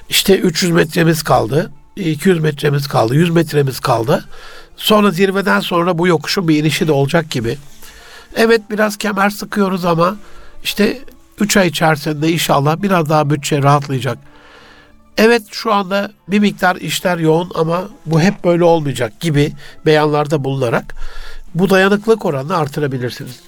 İşte 0.08 0.38
300 0.38 0.72
metremiz 0.72 1.22
kaldı. 1.22 1.70
200 1.96 2.38
metremiz 2.38 2.88
kaldı. 2.88 3.14
100 3.14 3.30
metremiz 3.30 3.80
kaldı. 3.80 4.24
Sonra 4.76 5.10
zirveden 5.10 5.60
sonra 5.60 5.98
bu 5.98 6.06
yokuşun 6.06 6.48
bir 6.48 6.58
inişi 6.58 6.88
de 6.88 6.92
olacak 6.92 7.30
gibi. 7.30 7.58
Evet 8.36 8.60
biraz 8.70 8.96
kemer 8.96 9.30
sıkıyoruz 9.30 9.84
ama 9.84 10.16
işte 10.64 10.98
3 11.40 11.56
ay 11.56 11.68
içerisinde 11.68 12.32
inşallah 12.32 12.82
biraz 12.82 13.08
daha 13.08 13.30
bütçe 13.30 13.62
rahatlayacak. 13.62 14.18
Evet 15.16 15.42
şu 15.50 15.72
anda 15.72 16.12
bir 16.28 16.38
miktar 16.38 16.76
işler 16.76 17.18
yoğun 17.18 17.50
ama 17.54 17.88
bu 18.06 18.20
hep 18.20 18.44
böyle 18.44 18.64
olmayacak 18.64 19.20
gibi 19.20 19.52
beyanlarda 19.86 20.44
bulunarak 20.44 20.94
bu 21.54 21.70
dayanıklık 21.70 22.24
oranını 22.24 22.56
artırabilirsiniz. 22.56 23.40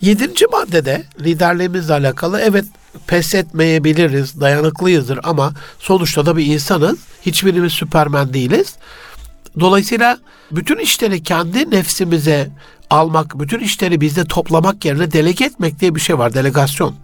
Yedinci 0.00 0.46
maddede 0.46 1.04
liderliğimizle 1.20 1.92
alakalı 1.94 2.40
evet 2.40 2.64
pes 3.06 3.34
etmeyebiliriz, 3.34 4.40
dayanıklıyızdır 4.40 5.20
ama 5.22 5.52
sonuçta 5.78 6.26
da 6.26 6.36
bir 6.36 6.46
insanız. 6.46 6.98
Hiçbirimiz 7.22 7.72
süpermen 7.72 8.34
değiliz. 8.34 8.76
Dolayısıyla 9.60 10.18
bütün 10.50 10.78
işleri 10.78 11.22
kendi 11.22 11.70
nefsimize 11.70 12.50
almak, 12.90 13.40
bütün 13.40 13.60
işleri 13.60 14.00
bizde 14.00 14.24
toplamak 14.24 14.84
yerine 14.84 15.12
delege 15.12 15.44
etmek 15.44 15.80
diye 15.80 15.94
bir 15.94 16.00
şey 16.00 16.18
var. 16.18 16.34
Delegasyon. 16.34 16.94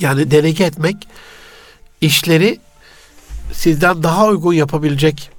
Yani 0.00 0.30
delege 0.30 0.64
etmek 0.64 1.08
işleri 2.00 2.60
sizden 3.52 4.02
daha 4.02 4.26
uygun 4.26 4.52
yapabilecek 4.52 5.30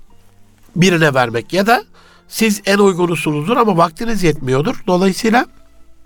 birine 0.76 1.13
vermek 1.13 1.54
ya 1.54 1.67
da 1.67 1.84
siz 2.28 2.62
en 2.65 2.78
uygunusunuzdur 2.78 3.58
ama 3.58 3.78
vaktiniz 3.78 4.24
yetmiyordur. 4.24 4.84
Dolayısıyla 4.88 5.46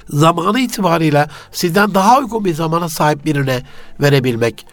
zamanı 0.09 0.59
itibarıyla 0.59 1.29
sizden 1.51 1.93
daha 1.93 2.19
uygun 2.19 2.45
bir 2.45 2.53
zamana 2.53 2.89
sahip 2.89 3.25
birine 3.25 3.63
verebilmek. 4.01 4.65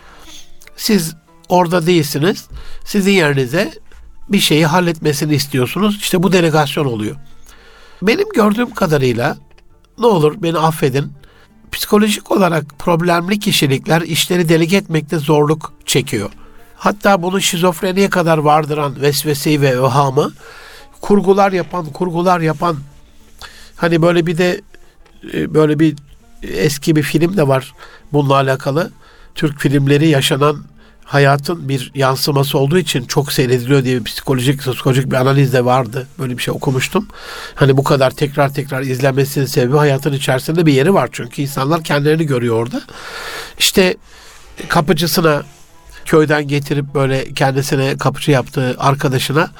Siz 0.77 1.15
orada 1.49 1.87
değilsiniz. 1.87 2.49
Sizin 2.85 3.13
yerinize 3.13 3.73
bir 4.29 4.41
şeyi 4.41 4.67
halletmesini 4.67 5.35
istiyorsunuz. 5.35 5.99
İşte 6.01 6.23
bu 6.23 6.33
delegasyon 6.33 6.87
oluyor. 6.87 7.17
Benim 8.03 8.29
gördüğüm 8.35 8.71
kadarıyla 8.71 9.37
ne 9.99 10.07
olur 10.07 10.35
beni 10.43 10.59
affedin. 10.59 11.13
Psikolojik 11.73 12.31
olarak 12.31 12.79
problemli 12.79 13.41
kişilikler 13.41 14.03
işleri 14.03 14.49
delege 14.49 14.77
etmekte 14.77 15.19
zorluk 15.19 15.73
çekiyor. 15.87 16.31
Hatta 16.77 17.23
bunu 17.23 17.41
şizofreniye 17.41 18.11
kadar 18.11 18.39
vardıran 18.39 19.01
vesveseyi 19.01 19.61
ve 19.61 19.79
öhamı 19.79 20.33
kurgular 21.01 21.53
yapan, 21.53 21.87
kurgular 21.87 22.41
yapan 22.41 22.77
hani 23.77 24.03
böyle 24.03 24.27
bir 24.27 24.39
de 24.39 24.61
e, 25.35 25.55
böyle 25.55 25.79
bir 25.79 25.97
eski 26.43 26.97
bir 26.97 27.03
film 27.03 27.37
de 27.37 27.49
var 27.49 27.75
bununla 28.13 28.35
alakalı. 28.35 28.91
Türk 29.35 29.61
filmleri 29.61 30.09
yaşanan 30.09 30.65
hayatın 31.13 31.69
bir 31.69 31.93
yansıması 31.95 32.59
olduğu 32.59 32.79
için 32.79 33.05
çok 33.05 33.33
seyrediliyor 33.33 33.85
diye 33.85 33.99
bir 33.99 34.05
psikolojik, 34.05 34.63
sosyolojik 34.63 35.11
bir 35.11 35.17
analiz 35.17 35.53
de 35.53 35.65
vardı. 35.65 36.07
Böyle 36.19 36.39
bir 36.39 36.43
şey 36.43 36.55
okumuştum. 36.55 37.09
Hani 37.55 37.77
bu 37.77 37.85
kadar 37.85 38.11
tekrar 38.11 38.55
tekrar 38.55 38.83
izlenmesinin 38.83 39.47
sebebi 39.47 39.77
hayatın 39.77 40.13
içerisinde 40.13 40.67
bir 40.67 40.73
yeri 40.73 40.95
var. 40.95 41.09
Çünkü 41.13 41.43
insanlar 41.43 41.85
kendilerini 41.85 42.27
görüyor 42.27 42.57
orada. 42.57 42.83
İşte 43.59 43.97
kapıcısına 44.69 45.43
köyden 46.05 46.49
getirip 46.49 46.95
böyle 46.95 47.33
kendisine 47.33 47.99
kapıcı 47.99 48.31
yaptığı 48.31 48.75
arkadaşına 48.79 49.51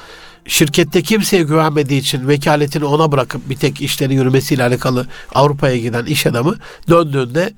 şirkette 0.45 1.01
kimseye 1.01 1.43
güvenmediği 1.43 1.99
için 1.99 2.27
vekaletini 2.27 2.85
ona 2.85 3.11
bırakıp 3.11 3.49
bir 3.49 3.55
tek 3.55 3.81
işleri 3.81 4.13
yürümesiyle 4.13 4.63
alakalı 4.63 5.07
Avrupa'ya 5.35 5.77
giden 5.77 6.05
iş 6.05 6.25
adamı 6.25 6.55
döndüğünde 6.89 7.53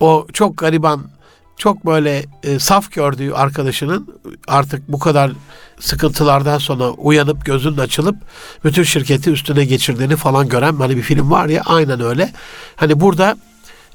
o 0.00 0.26
çok 0.32 0.56
gariban 0.56 1.14
çok 1.56 1.86
böyle 1.86 2.24
e, 2.42 2.58
saf 2.58 2.92
gördüğü 2.92 3.32
arkadaşının 3.32 4.20
artık 4.48 4.88
bu 4.88 4.98
kadar 4.98 5.32
sıkıntılardan 5.80 6.58
sonra 6.58 6.90
uyanıp 6.90 7.44
gözünün 7.44 7.78
açılıp 7.78 8.16
bütün 8.64 8.82
şirketi 8.82 9.30
üstüne 9.30 9.64
geçirdiğini 9.64 10.16
falan 10.16 10.48
gören 10.48 10.76
hani 10.76 10.96
bir 10.96 11.02
film 11.02 11.30
var 11.30 11.46
ya 11.46 11.62
aynen 11.66 12.00
öyle. 12.00 12.32
Hani 12.76 13.00
burada 13.00 13.36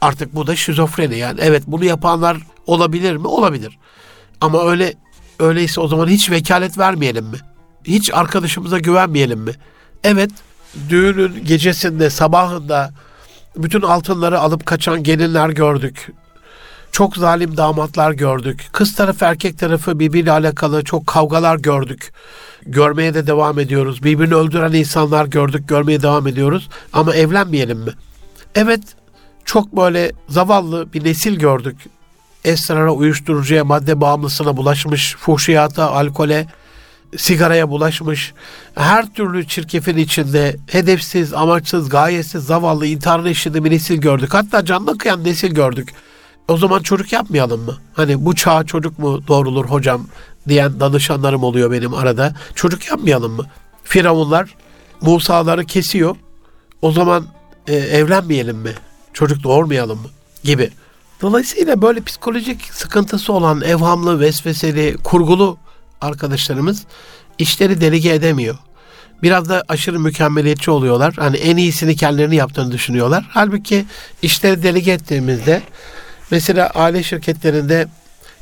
artık 0.02 0.36
bu 0.36 0.48
da 0.48 0.56
şizofreni 0.56 1.18
yani. 1.18 1.40
Evet 1.44 1.64
bunu 1.68 1.86
yapanlar 1.86 2.38
olabilir 2.68 3.16
mi? 3.16 3.28
Olabilir. 3.28 3.78
Ama 4.42 4.70
öyle 4.70 4.94
öyleyse 5.40 5.82
o 5.82 5.88
zaman 5.88 6.08
hiç 6.08 6.32
vekalet 6.32 6.78
vermeyelim 6.78 7.26
mi? 7.26 7.38
Hiç 7.84 8.14
arkadaşımıza 8.14 8.80
güvenmeyelim 8.80 9.40
mi? 9.40 9.52
Evet 10.04 10.32
düğünün 10.90 11.46
gecesinde 11.46 12.10
sabahında 12.10 12.92
bütün 13.58 13.82
altınları 13.82 14.40
alıp 14.40 14.66
kaçan 14.66 15.04
gelinler 15.04 15.50
gördük. 15.50 16.12
Çok 16.92 17.18
zalim 17.18 17.58
damatlar 17.58 18.12
gördük. 18.12 18.68
Kız 18.72 18.96
tarafı 18.96 19.26
erkek 19.26 19.60
tarafı 19.60 20.00
birbiriyle 20.00 20.32
alakalı 20.32 20.84
çok 20.84 21.08
kavgalar 21.08 21.58
gördük. 21.58 22.14
Görmeye 22.66 23.14
de 23.14 23.28
devam 23.28 23.60
ediyoruz. 23.60 24.04
Birbirini 24.04 24.36
öldüren 24.36 24.74
insanlar 24.74 25.26
gördük, 25.26 25.68
görmeye 25.68 26.02
devam 26.02 26.28
ediyoruz. 26.28 26.70
Ama 26.94 27.16
evlenmeyelim 27.16 27.80
mi? 27.80 27.92
Evet, 28.56 28.82
çok 29.46 29.76
böyle 29.76 30.12
zavallı 30.30 30.94
bir 30.94 31.04
nesil 31.04 31.40
gördük. 31.40 31.76
Esrara, 32.44 32.94
uyuşturucuya, 32.94 33.66
madde 33.66 34.02
bağımlısına 34.02 34.58
bulaşmış, 34.58 35.16
fuhşiyata, 35.16 35.92
alkole, 35.92 36.48
sigaraya 37.18 37.70
bulaşmış, 37.70 38.34
her 38.76 39.14
türlü 39.14 39.48
çirkefin 39.48 39.98
içinde 39.98 40.56
hedefsiz, 40.68 41.34
amaçsız, 41.34 41.90
gayetsiz, 41.90 42.44
zavallı, 42.44 42.86
intiharın 42.86 43.26
eşliğinde 43.26 43.64
bir 43.64 43.72
nesil 43.72 43.98
gördük. 43.98 44.34
Hatta 44.34 44.66
canına 44.66 44.98
kıyan 44.98 45.24
nesil 45.24 45.54
gördük. 45.54 45.94
O 46.50 46.58
zaman 46.58 46.82
çocuk 46.82 47.14
yapmayalım 47.14 47.62
mı? 47.62 47.78
Hani 47.94 48.26
bu 48.26 48.36
çağ 48.36 48.64
çocuk 48.64 49.00
mu 49.00 49.28
doğrulur 49.28 49.66
hocam 49.66 50.08
diyen 50.48 50.80
danışanlarım 50.80 51.44
oluyor 51.44 51.72
benim 51.72 51.94
arada. 51.94 52.36
Çocuk 52.56 52.88
yapmayalım 52.88 53.32
mı? 53.32 53.46
Firavunlar 53.84 54.56
Musa'ları 55.02 55.66
kesiyor. 55.66 56.16
O 56.82 56.92
zaman 56.92 57.26
e, 57.68 57.76
evlenmeyelim 57.76 58.58
mi? 58.58 58.74
Çocuk 59.14 59.44
doğurmayalım 59.44 60.00
mı? 60.00 60.08
Gibi. 60.44 60.72
Dolayısıyla 61.22 61.82
böyle 61.82 62.02
psikolojik 62.02 62.64
sıkıntısı 62.64 63.34
olan 63.34 63.62
evhamlı, 63.62 64.20
vesveseli, 64.20 64.98
kurgulu 65.04 65.58
arkadaşlarımız 66.02 66.86
işleri 67.38 67.82
delege 67.82 68.14
edemiyor. 68.14 68.58
Biraz 69.24 69.50
da 69.50 69.64
aşırı 69.68 70.00
mükemmeliyetçi 70.00 70.72
oluyorlar. 70.72 71.14
Hani 71.18 71.38
en 71.38 71.58
iyisini 71.58 71.96
kendilerini 71.96 72.36
yaptığını 72.36 72.72
düşünüyorlar. 72.72 73.26
Halbuki 73.30 73.86
işleri 74.22 74.64
delege 74.64 74.92
ettiğimizde 74.92 75.62
mesela 76.32 76.68
aile 76.68 77.04
şirketlerinde 77.04 77.88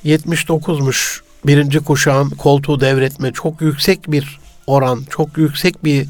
79'muş 0.06 1.22
birinci 1.46 1.80
kuşağın 1.80 2.30
koltuğu 2.30 2.80
devretme 2.80 3.32
çok 3.32 3.62
yüksek 3.62 4.12
bir 4.12 4.40
oran, 4.68 5.04
çok 5.10 5.38
yüksek 5.38 5.84
bir 5.84 6.08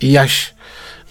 yaş. 0.00 0.52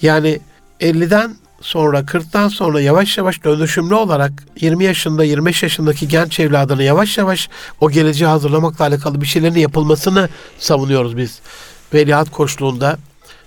Yani 0.02 0.40
50'den 0.82 1.36
sonra 1.62 2.00
40'tan 2.00 2.50
sonra 2.50 2.82
yavaş 2.82 3.18
yavaş 3.18 3.44
dönüşümlü 3.44 3.96
olarak 3.96 4.32
20 4.62 4.84
yaşında 4.84 5.24
25 5.24 5.64
yaşındaki 5.64 6.08
genç 6.08 6.40
evladını 6.40 6.84
yavaş 6.84 7.18
yavaş 7.18 7.50
o 7.82 7.92
geleceği 7.92 8.28
hazırlamakla 8.28 8.86
alakalı 8.86 9.22
bir 9.22 9.26
şeylerin 9.26 9.60
yapılmasını 9.60 10.30
savunuyoruz 10.60 11.18
biz. 11.18 11.40
Veliaht 11.94 12.32
koçluğunda, 12.32 12.98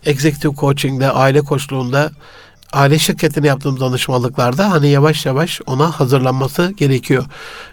executive 0.06 0.54
coaching'de, 0.54 1.10
aile 1.10 1.40
koçluğunda, 1.40 2.10
aile 2.72 2.98
şirketine 2.98 3.46
yaptığımız 3.46 3.80
danışmanlıklarda 3.80 4.70
hani 4.70 4.88
yavaş 4.88 5.26
yavaş 5.26 5.60
ona 5.66 5.90
hazırlanması 5.90 6.72
gerekiyor. 6.76 7.24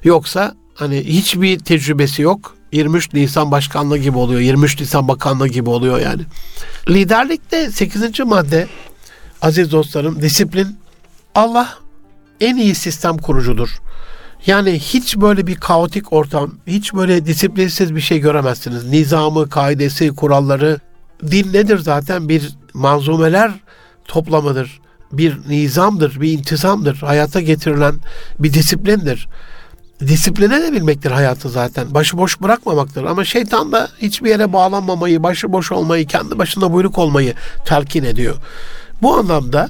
Yoksa 0.03 0.55
hani 0.75 1.03
hiçbir 1.03 1.59
tecrübesi 1.59 2.21
yok. 2.21 2.55
23 2.71 3.13
Nisan 3.13 3.51
başkanlığı 3.51 3.97
gibi 3.97 4.17
oluyor. 4.17 4.41
23 4.41 4.79
Nisan 4.79 5.07
bakanlığı 5.07 5.47
gibi 5.47 5.69
oluyor 5.69 5.99
yani. 5.99 6.21
Liderlikte 6.89 7.71
8. 7.71 8.19
madde 8.19 8.67
aziz 9.41 9.71
dostlarım 9.71 10.21
disiplin 10.21 10.77
Allah 11.35 11.69
en 12.41 12.57
iyi 12.57 12.75
sistem 12.75 13.17
kurucudur. 13.17 13.69
Yani 14.45 14.79
hiç 14.79 15.17
böyle 15.17 15.47
bir 15.47 15.55
kaotik 15.55 16.13
ortam, 16.13 16.51
hiç 16.67 16.93
böyle 16.93 17.25
disiplinsiz 17.25 17.95
bir 17.95 18.01
şey 18.01 18.19
göremezsiniz. 18.19 18.83
Nizamı, 18.83 19.49
kaidesi, 19.49 20.09
kuralları. 20.09 20.79
Din 21.31 21.53
nedir 21.53 21.77
zaten? 21.77 22.29
Bir 22.29 22.49
manzumeler 22.73 23.51
toplamıdır. 24.05 24.81
Bir 25.17 25.37
nizamdır, 25.49 26.21
bir 26.21 26.31
intizamdır. 26.31 26.95
Hayata 26.95 27.41
getirilen 27.41 27.95
bir 28.39 28.53
disiplindir. 28.53 29.27
Disipline 29.99 30.61
de 30.61 30.71
bilmektir 30.71 31.11
hayatı 31.11 31.49
zaten. 31.49 31.93
Başıboş 31.93 32.41
bırakmamaktır. 32.41 33.03
Ama 33.03 33.25
şeytan 33.25 33.71
da 33.71 33.89
hiçbir 34.01 34.29
yere 34.29 34.53
bağlanmamayı, 34.53 35.23
başıboş 35.23 35.71
olmayı, 35.71 36.07
kendi 36.07 36.37
başına 36.37 36.73
buyruk 36.73 36.97
olmayı 36.97 37.33
telkin 37.65 38.03
ediyor. 38.03 38.35
Bu 39.01 39.17
anlamda 39.17 39.69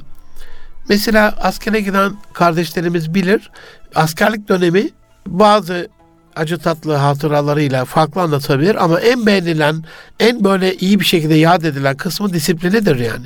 mesela 0.89 1.35
askere 1.41 1.81
giden 1.81 2.13
kardeşlerimiz 2.33 3.13
bilir. 3.13 3.51
Askerlik 3.95 4.49
dönemi 4.49 4.89
bazı 5.27 5.87
acı 6.35 6.57
tatlı 6.57 6.93
hatıralarıyla 6.93 7.85
farklı 7.85 8.21
anlatabilir 8.21 8.83
ama 8.83 8.99
en 8.99 9.25
beğenilen, 9.25 9.83
en 10.19 10.43
böyle 10.43 10.75
iyi 10.75 10.99
bir 10.99 11.05
şekilde 11.05 11.35
yad 11.35 11.63
edilen 11.63 11.97
kısmı 11.97 12.33
disiplinidir 12.33 12.95
yani. 12.99 13.25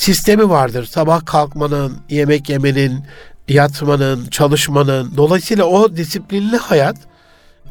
Sistemi 0.00 0.50
vardır. 0.50 0.84
Sabah 0.84 1.26
kalkmanın, 1.26 1.96
yemek 2.10 2.48
yemenin, 2.48 3.04
yatmanın, 3.48 4.26
çalışmanın. 4.26 5.12
Dolayısıyla 5.16 5.64
o 5.64 5.96
disiplinli 5.96 6.56
hayat 6.56 6.96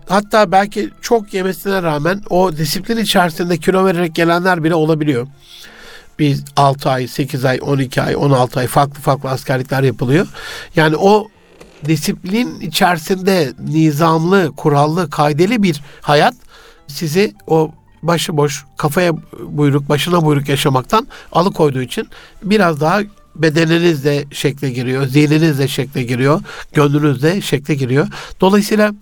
hatta 0.07 0.51
belki 0.51 0.89
çok 1.01 1.33
yemesine 1.33 1.83
rağmen 1.83 2.21
o 2.29 2.57
disiplin 2.57 2.97
içerisinde 2.97 3.57
kilo 3.57 3.85
vererek 3.85 4.15
gelenler 4.15 4.63
bile 4.63 4.75
olabiliyor 4.75 5.27
bir 6.19 6.39
6 6.55 6.89
ay, 6.89 7.07
8 7.07 7.45
ay, 7.45 7.59
12 7.61 8.01
ay, 8.01 8.15
16 8.15 8.59
ay 8.59 8.67
farklı 8.67 9.01
farklı 9.01 9.29
askerlikler 9.29 9.83
yapılıyor. 9.83 10.27
Yani 10.75 10.95
o 10.95 11.27
disiplin 11.85 12.59
içerisinde 12.59 13.53
nizamlı, 13.59 14.51
kurallı, 14.55 15.09
kaydeli 15.09 15.63
bir 15.63 15.81
hayat 16.01 16.35
sizi 16.87 17.33
o 17.47 17.71
başıboş, 18.03 18.65
kafaya 18.77 19.13
buyruk, 19.39 19.89
başına 19.89 20.25
buyruk 20.25 20.49
yaşamaktan 20.49 21.07
alıkoyduğu 21.31 21.81
için 21.81 22.07
biraz 22.43 22.81
daha 22.81 23.01
bedeniniz 23.35 24.03
de 24.03 24.25
şekle 24.31 24.69
giriyor, 24.69 25.05
zihniniz 25.05 25.59
de 25.59 25.67
şekle 25.67 26.03
giriyor, 26.03 26.41
gönlünüz 26.73 27.23
de 27.23 27.41
şekle 27.41 27.75
giriyor. 27.75 28.07
Dolayısıyla 28.41 28.93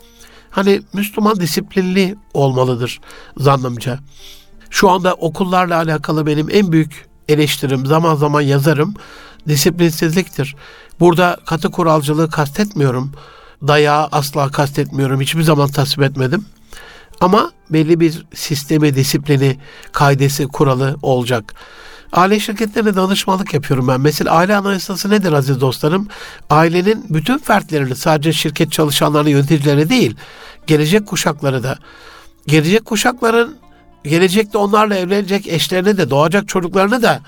hani 0.49 0.81
Müslüman 0.93 1.39
disiplinli 1.39 2.15
olmalıdır 2.33 2.99
zannımca. 3.37 3.99
Şu 4.69 4.89
anda 4.89 5.13
okullarla 5.13 5.75
alakalı 5.75 6.25
benim 6.25 6.49
en 6.51 6.71
büyük 6.71 7.05
eleştirim, 7.27 7.85
zaman 7.85 8.15
zaman 8.15 8.41
yazarım. 8.41 8.93
Disiplinsizliktir. 9.47 10.55
Burada 10.99 11.37
katı 11.45 11.71
kuralcılığı 11.71 12.29
kastetmiyorum. 12.29 13.11
Dayağı 13.67 14.07
asla 14.11 14.49
kastetmiyorum. 14.49 15.21
Hiçbir 15.21 15.43
zaman 15.43 15.69
tasvip 15.69 16.03
etmedim. 16.03 16.45
Ama 17.21 17.51
belli 17.69 17.99
bir 17.99 18.25
sistemi, 18.33 18.95
disiplini, 18.95 19.57
kaidesi, 19.91 20.47
kuralı 20.47 20.95
olacak. 21.01 21.53
Aile 22.11 22.39
şirketlerine 22.39 22.95
danışmanlık 22.95 23.53
yapıyorum 23.53 23.87
ben. 23.87 24.01
Mesela 24.01 24.31
aile 24.31 24.55
anayasası 24.55 25.09
nedir 25.09 25.31
aziz 25.31 25.61
dostlarım? 25.61 26.07
Ailenin 26.49 27.05
bütün 27.09 27.37
fertlerini 27.37 27.95
sadece 27.95 28.33
şirket 28.33 28.71
çalışanlarını, 28.71 29.29
yöneticileri 29.29 29.89
değil, 29.89 30.15
gelecek 30.67 31.07
kuşakları 31.07 31.63
da, 31.63 31.77
gelecek 32.47 32.85
kuşakların 32.85 33.57
gelecekte 34.03 34.57
onlarla 34.57 34.95
evlenecek 34.95 35.47
eşlerine 35.47 35.97
de 35.97 36.09
doğacak 36.09 36.47
çocuklarını 36.47 37.01
da 37.01 37.21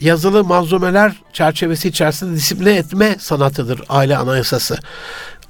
yazılı 0.00 0.44
manzumeler 0.44 1.12
çerçevesi 1.32 1.88
içerisinde 1.88 2.36
disipline 2.36 2.72
etme 2.72 3.16
sanatıdır 3.18 3.82
aile 3.88 4.16
anayasası. 4.16 4.78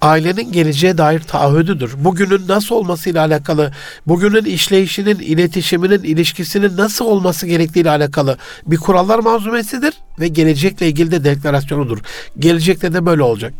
Ailenin 0.00 0.52
geleceğe 0.52 0.98
dair 0.98 1.20
taahhüdüdür. 1.20 1.94
Bugünün 1.98 2.48
nasıl 2.48 2.74
olmasıyla 2.74 3.24
alakalı, 3.24 3.72
bugünün 4.06 4.44
işleyişinin, 4.44 5.18
iletişiminin, 5.18 6.02
ilişkisinin 6.02 6.76
nasıl 6.76 7.04
olması 7.04 7.46
gerektiğiyle 7.46 7.90
alakalı 7.90 8.38
bir 8.66 8.76
kurallar 8.76 9.18
manzumesidir 9.18 9.94
ve 10.20 10.28
gelecekle 10.28 10.88
ilgili 10.88 11.10
de 11.10 11.24
deklarasyonudur. 11.24 11.98
Gelecekte 12.38 12.92
de 12.92 13.06
böyle 13.06 13.22
olacak. 13.22 13.52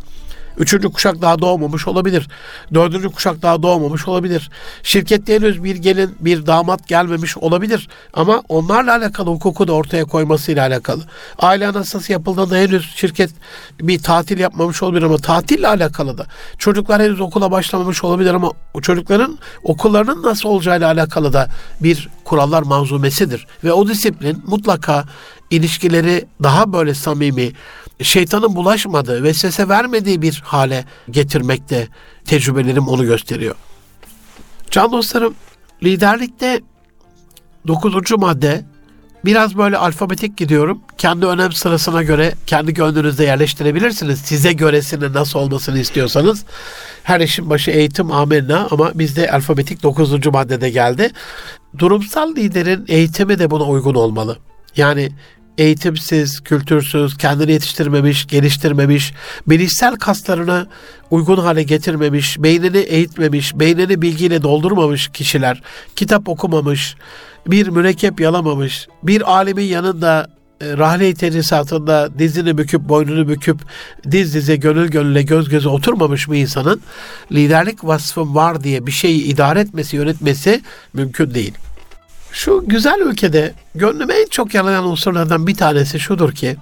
Üçüncü 0.57 0.91
kuşak 0.91 1.21
daha 1.21 1.39
doğmamış 1.39 1.87
olabilir. 1.87 2.27
Dördüncü 2.73 3.09
kuşak 3.09 3.41
daha 3.41 3.63
doğmamış 3.63 4.07
olabilir. 4.07 4.49
Şirkette 4.83 5.35
henüz 5.35 5.63
bir 5.63 5.75
gelin, 5.75 6.15
bir 6.19 6.45
damat 6.45 6.87
gelmemiş 6.87 7.37
olabilir. 7.37 7.89
Ama 8.13 8.43
onlarla 8.49 8.95
alakalı 8.95 9.29
hukuku 9.29 9.67
da 9.67 9.73
ortaya 9.73 10.05
koymasıyla 10.05 10.67
alakalı. 10.67 11.01
Aile 11.39 11.67
anasası 11.67 12.11
yapıldığında 12.11 12.55
henüz 12.55 12.95
şirket 12.95 13.31
bir 13.81 13.99
tatil 13.99 14.39
yapmamış 14.39 14.83
olabilir 14.83 15.03
ama 15.03 15.17
tatille 15.17 15.67
alakalı 15.67 16.17
da. 16.17 16.25
Çocuklar 16.57 17.01
henüz 17.01 17.21
okula 17.21 17.51
başlamamış 17.51 18.03
olabilir 18.03 18.33
ama 18.33 18.51
çocukların 18.81 19.37
okullarının 19.63 20.23
nasıl 20.23 20.49
olacağıyla 20.49 20.87
alakalı 20.91 21.33
da 21.33 21.49
bir 21.79 22.09
kurallar 22.23 22.63
manzumesidir. 22.63 23.47
Ve 23.63 23.73
o 23.73 23.87
disiplin 23.87 24.43
mutlaka 24.47 25.05
ilişkileri 25.51 26.25
daha 26.43 26.73
böyle 26.73 26.93
samimi, 26.93 27.51
şeytanın 28.03 28.55
bulaşmadığı, 28.55 29.23
vesvese 29.23 29.69
vermediği 29.69 30.21
bir 30.21 30.41
hale 30.45 30.85
getirmekte 31.09 31.87
tecrübelerim 32.25 32.87
onu 32.87 33.05
gösteriyor. 33.05 33.55
Can 34.71 34.91
dostlarım, 34.91 35.35
liderlikte 35.83 36.61
dokuzuncu 37.67 38.17
madde 38.17 38.65
biraz 39.25 39.57
böyle 39.57 39.77
alfabetik 39.77 40.37
gidiyorum. 40.37 40.81
Kendi 40.97 41.25
önem 41.25 41.51
sırasına 41.51 42.03
göre 42.03 42.33
kendi 42.47 42.73
gönlünüzde 42.73 43.23
yerleştirebilirsiniz. 43.23 44.19
Size 44.19 44.53
göresinin 44.53 45.13
nasıl 45.13 45.39
olmasını 45.39 45.79
istiyorsanız. 45.79 46.45
Her 47.03 47.19
işin 47.19 47.49
başı 47.49 47.71
eğitim 47.71 48.11
amenna 48.11 48.67
ama 48.71 48.91
bizde 48.95 49.31
alfabetik 49.31 49.83
dokuzuncu 49.83 50.31
maddede 50.31 50.69
geldi. 50.69 51.09
Durumsal 51.77 52.35
liderin 52.35 52.85
eğitimi 52.87 53.39
de 53.39 53.51
buna 53.51 53.63
uygun 53.63 53.95
olmalı. 53.95 54.37
Yani 54.77 55.11
eğitimsiz, 55.57 56.41
kültürsüz, 56.41 57.17
kendini 57.17 57.51
yetiştirmemiş, 57.51 58.27
geliştirmemiş, 58.27 59.13
bilişsel 59.47 59.95
kaslarını 59.95 60.67
uygun 61.11 61.37
hale 61.37 61.63
getirmemiş, 61.63 62.43
beynini 62.43 62.77
eğitmemiş, 62.77 63.55
beynini 63.55 64.01
bilgiyle 64.01 64.43
doldurmamış 64.43 65.07
kişiler, 65.07 65.61
kitap 65.95 66.29
okumamış, 66.29 66.95
bir 67.47 67.67
mürekkep 67.67 68.19
yalamamış, 68.19 68.87
bir 69.03 69.31
alimin 69.31 69.65
yanında 69.65 70.27
e, 70.61 70.77
rahle-i 70.77 71.15
tedrisatında 71.15 72.19
dizini 72.19 72.57
büküp, 72.57 72.81
boynunu 72.81 73.27
büküp, 73.27 73.57
diz 74.11 74.33
dize, 74.33 74.55
gönül 74.55 74.87
gönüle, 74.87 75.23
göz 75.23 75.49
göze 75.49 75.69
oturmamış 75.69 76.29
bir 76.29 76.37
insanın 76.37 76.81
liderlik 77.31 77.83
vasfım 77.83 78.35
var 78.35 78.63
diye 78.63 78.87
bir 78.87 78.91
şeyi 78.91 79.23
idare 79.23 79.59
etmesi, 79.59 79.95
yönetmesi 79.95 80.61
mümkün 80.93 81.33
değil. 81.33 81.53
Şu 82.31 82.63
güzel 82.67 82.99
ülkede 82.99 83.53
gönlüme 83.75 84.13
en 84.13 84.27
çok 84.27 84.53
yalayan 84.53 84.85
unsurlardan 84.85 85.47
bir 85.47 85.55
tanesi 85.55 85.99
şudur 85.99 86.31
ki 86.31 86.55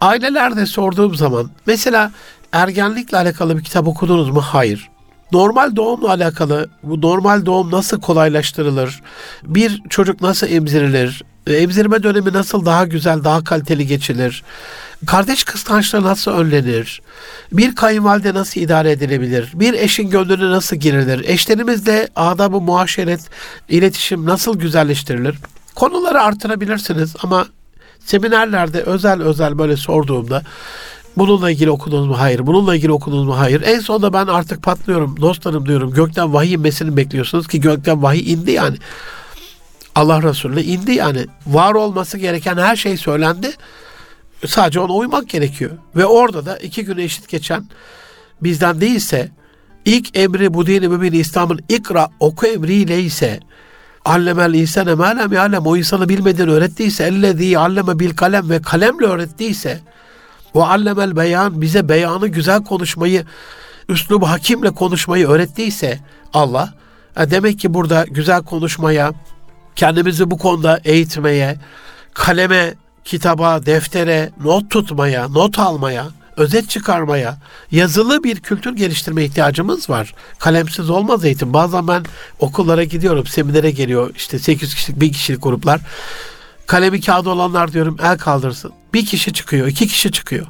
ailelerde 0.00 0.66
sorduğum 0.66 1.14
zaman 1.14 1.50
mesela 1.66 2.12
ergenlikle 2.52 3.16
alakalı 3.16 3.58
bir 3.58 3.64
kitap 3.64 3.88
okudunuz 3.88 4.30
mu? 4.30 4.40
Hayır. 4.40 4.90
Normal 5.32 5.76
doğumla 5.76 6.08
alakalı 6.08 6.68
bu 6.82 7.00
normal 7.00 7.46
doğum 7.46 7.70
nasıl 7.70 8.00
kolaylaştırılır? 8.00 9.02
Bir 9.42 9.82
çocuk 9.90 10.20
nasıl 10.20 10.46
emzirilir? 10.46 11.22
Emzirme 11.46 12.02
dönemi 12.02 12.32
nasıl 12.32 12.66
daha 12.66 12.84
güzel, 12.84 13.24
daha 13.24 13.44
kaliteli 13.44 13.86
geçilir? 13.86 14.42
Kardeş 15.06 15.44
kıskançlığı 15.44 16.02
nasıl 16.02 16.30
önlenir? 16.30 17.02
Bir 17.52 17.74
kayınvalide 17.74 18.34
nasıl 18.34 18.60
idare 18.60 18.90
edilebilir? 18.90 19.50
Bir 19.54 19.74
eşin 19.74 20.10
gönlüne 20.10 20.50
nasıl 20.50 20.76
girilir? 20.76 21.24
Eşlerimizle 21.28 22.08
adabı 22.16 22.60
muaşeret, 22.60 23.20
iletişim 23.68 24.26
nasıl 24.26 24.58
güzelleştirilir? 24.58 25.36
Konuları 25.74 26.22
artırabilirsiniz 26.22 27.14
ama 27.22 27.46
seminerlerde 28.04 28.80
özel 28.80 29.22
özel 29.22 29.58
böyle 29.58 29.76
sorduğumda 29.76 30.42
Bununla 31.16 31.50
ilgili 31.50 31.70
okudunuz 31.70 32.06
mu? 32.06 32.18
Hayır. 32.18 32.46
Bununla 32.46 32.76
ilgili 32.76 32.92
okudunuz 32.92 33.26
mu? 33.26 33.38
Hayır. 33.38 33.62
En 33.62 33.80
sonunda 33.80 34.12
ben 34.12 34.26
artık 34.26 34.62
patlıyorum. 34.62 35.20
Dostlarım 35.20 35.66
diyorum. 35.66 35.90
Gökten 35.90 36.32
vahiy 36.32 36.52
inmesini 36.52 36.96
bekliyorsunuz 36.96 37.48
ki 37.48 37.60
gökten 37.60 38.02
vahiy 38.02 38.32
indi 38.32 38.50
yani. 38.50 38.76
Allah 39.94 40.22
Resulüne 40.22 40.62
indi 40.62 40.92
yani. 40.92 41.26
Var 41.46 41.74
olması 41.74 42.18
gereken 42.18 42.56
her 42.56 42.76
şey 42.76 42.96
söylendi. 42.96 43.52
Sadece 44.46 44.80
ona 44.80 44.92
uymak 44.92 45.28
gerekiyor. 45.28 45.70
Ve 45.96 46.06
orada 46.06 46.46
da 46.46 46.56
iki 46.56 46.84
güne 46.84 47.02
eşit 47.02 47.28
geçen 47.28 47.64
bizden 48.42 48.80
değilse 48.80 49.30
ilk 49.84 50.18
emri 50.18 50.54
bu 50.54 50.66
dini 50.66 50.88
mümin 50.88 51.12
İslam'ın 51.12 51.60
ikra 51.68 52.08
oku 52.20 52.46
emriyle 52.46 53.02
ise 53.02 53.40
allemel 54.04 54.54
insane 54.54 54.94
melem 54.94 55.32
yalem 55.32 55.66
o 55.66 55.76
insanı 55.76 56.08
bilmediğini 56.08 56.50
öğrettiyse 56.50 57.04
ellezî 57.04 57.58
alleme 57.58 57.98
bil 57.98 58.10
kalem 58.10 58.50
ve 58.50 58.62
kalemle 58.62 59.06
öğrettiyse 59.06 59.80
ve 60.56 60.64
allemel 60.64 61.16
beyan 61.16 61.60
bize 61.60 61.88
beyanı 61.88 62.28
güzel 62.28 62.64
konuşmayı 62.64 63.24
üslub 63.88 64.22
hakimle 64.22 64.70
konuşmayı 64.70 65.28
öğrettiyse 65.28 65.98
Allah 66.32 66.74
e, 67.16 67.30
demek 67.30 67.58
ki 67.58 67.74
burada 67.74 68.04
güzel 68.10 68.42
konuşmaya 68.42 69.12
kendimizi 69.76 70.30
bu 70.30 70.38
konuda 70.38 70.80
eğitmeye 70.84 71.56
kaleme 72.14 72.74
kitaba, 73.04 73.66
deftere, 73.66 74.30
not 74.44 74.70
tutmaya, 74.70 75.28
not 75.28 75.58
almaya, 75.58 76.06
özet 76.36 76.70
çıkarmaya, 76.70 77.36
yazılı 77.70 78.24
bir 78.24 78.40
kültür 78.40 78.76
geliştirme 78.76 79.24
ihtiyacımız 79.24 79.90
var. 79.90 80.14
Kalemsiz 80.38 80.90
olmaz 80.90 81.24
eğitim. 81.24 81.52
Bazen 81.52 81.88
ben 81.88 82.04
okullara 82.38 82.84
gidiyorum, 82.84 83.26
seminere 83.26 83.70
geliyor 83.70 84.10
işte 84.16 84.38
8 84.38 84.74
kişilik, 84.74 85.00
1 85.00 85.12
kişilik 85.12 85.42
gruplar. 85.42 85.80
Kalemi 86.66 87.00
kağıdı 87.00 87.30
olanlar 87.30 87.72
diyorum 87.72 87.96
el 88.02 88.18
kaldırsın. 88.18 88.72
Bir 88.94 89.06
kişi 89.06 89.32
çıkıyor, 89.32 89.66
iki 89.66 89.86
kişi 89.86 90.12
çıkıyor. 90.12 90.46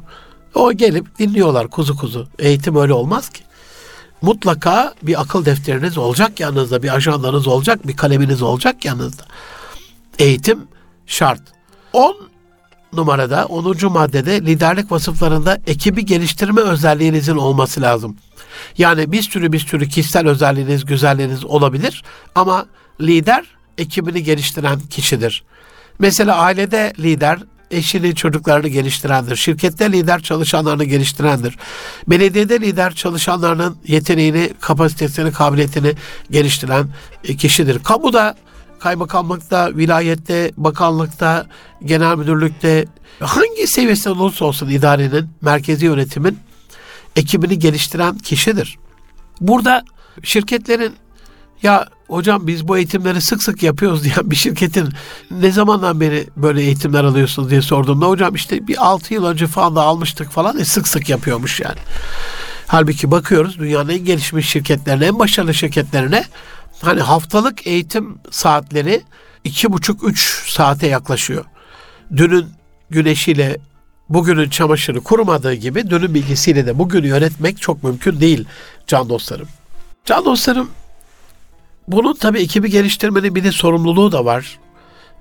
O 0.55 0.73
gelip 0.73 1.19
dinliyorlar 1.19 1.67
kuzu 1.67 1.97
kuzu. 1.97 2.27
Eğitim 2.39 2.75
öyle 2.75 2.93
olmaz 2.93 3.29
ki. 3.29 3.43
Mutlaka 4.21 4.93
bir 5.01 5.21
akıl 5.21 5.45
defteriniz 5.45 5.97
olacak 5.97 6.39
yanınızda, 6.39 6.83
bir 6.83 6.95
ajandanız 6.95 7.47
olacak, 7.47 7.87
bir 7.87 7.97
kaleminiz 7.97 8.41
olacak 8.41 8.85
yanınızda. 8.85 9.23
Eğitim 10.19 10.67
şart. 11.07 11.41
10 11.93 12.15
numarada 12.95 13.45
10. 13.45 13.91
maddede 13.91 14.41
liderlik 14.41 14.91
vasıflarında 14.91 15.59
ekibi 15.67 16.05
geliştirme 16.05 16.61
özelliğinizin 16.61 17.35
olması 17.35 17.81
lazım. 17.81 18.17
Yani 18.77 19.11
bir 19.11 19.21
sürü 19.21 19.51
bir 19.51 19.59
sürü 19.59 19.89
kişisel 19.89 20.27
özelliğiniz, 20.27 20.85
güzelliğiniz 20.85 21.45
olabilir 21.45 22.03
ama 22.35 22.65
lider 23.01 23.45
ekibini 23.77 24.23
geliştiren 24.23 24.79
kişidir. 24.79 25.43
Mesela 25.99 26.35
ailede 26.35 26.93
lider 26.99 27.39
eşini, 27.71 28.15
çocuklarını 28.15 28.67
geliştirendir. 28.67 29.35
Şirkette 29.35 29.91
lider 29.91 30.21
çalışanlarını 30.21 30.83
geliştirendir. 30.83 31.57
Belediyede 32.07 32.59
lider 32.59 32.93
çalışanlarının 32.93 33.77
yeteneğini, 33.87 34.49
kapasitesini, 34.59 35.31
kabiliyetini 35.31 35.93
geliştiren 36.31 36.87
kişidir. 37.37 37.83
Kamuda 37.83 38.35
kaymakamlıkta, 38.85 39.77
vilayette, 39.77 40.51
bakanlıkta, 40.57 41.45
genel 41.85 42.17
müdürlükte 42.17 42.85
hangi 43.19 43.67
seviyesinde 43.67 44.09
olursa 44.09 44.45
olsun 44.45 44.69
idarenin, 44.69 45.29
merkezi 45.41 45.85
yönetimin 45.85 46.39
ekibini 47.15 47.59
geliştiren 47.59 48.17
kişidir. 48.17 48.77
Burada 49.41 49.83
şirketlerin 50.23 50.93
ya 51.63 51.87
hocam 52.07 52.47
biz 52.47 52.67
bu 52.67 52.77
eğitimleri 52.77 53.21
sık 53.21 53.43
sık 53.43 53.63
yapıyoruz 53.63 54.03
diyen 54.03 54.31
bir 54.31 54.35
şirketin 54.35 54.89
ne 55.31 55.51
zamandan 55.51 55.99
beri 55.99 56.27
böyle 56.37 56.61
eğitimler 56.61 57.03
alıyorsunuz 57.03 57.49
diye 57.49 57.61
sorduğumda 57.61 58.05
hocam 58.07 58.35
işte 58.35 58.67
bir 58.67 58.85
6 58.85 59.13
yıl 59.13 59.25
önce 59.25 59.47
falan 59.47 59.75
da 59.75 59.81
almıştık 59.81 60.31
falan 60.31 60.59
e 60.59 60.65
sık 60.65 60.87
sık 60.87 61.09
yapıyormuş 61.09 61.59
yani. 61.59 61.79
Halbuki 62.67 63.11
bakıyoruz 63.11 63.59
dünyanın 63.59 63.89
en 63.89 64.05
gelişmiş 64.05 64.49
şirketlerine, 64.49 65.05
en 65.05 65.19
başarılı 65.19 65.53
şirketlerine 65.53 66.25
hani 66.81 67.01
haftalık 67.01 67.67
eğitim 67.67 68.17
saatleri 68.31 69.01
iki 69.43 69.73
buçuk 69.73 70.03
üç 70.03 70.49
saate 70.51 70.87
yaklaşıyor. 70.87 71.45
Dünün 72.17 72.45
güneşiyle 72.89 73.57
bugünün 74.09 74.49
çamaşırı 74.49 75.01
kurumadığı 75.01 75.53
gibi 75.53 75.89
dünün 75.89 76.13
bilgisiyle 76.13 76.65
de 76.65 76.77
bugünü 76.79 77.07
yönetmek 77.07 77.61
çok 77.61 77.83
mümkün 77.83 78.19
değil 78.19 78.45
can 78.87 79.09
dostlarım. 79.09 79.47
Can 80.05 80.25
dostlarım 80.25 80.69
bunun 81.87 82.13
tabii 82.13 82.39
ekibi 82.39 82.69
geliştirmenin 82.69 83.35
bir 83.35 83.43
de 83.43 83.51
sorumluluğu 83.51 84.11
da 84.11 84.25
var. 84.25 84.59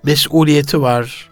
Mesuliyeti 0.02 0.82
var. 0.82 1.30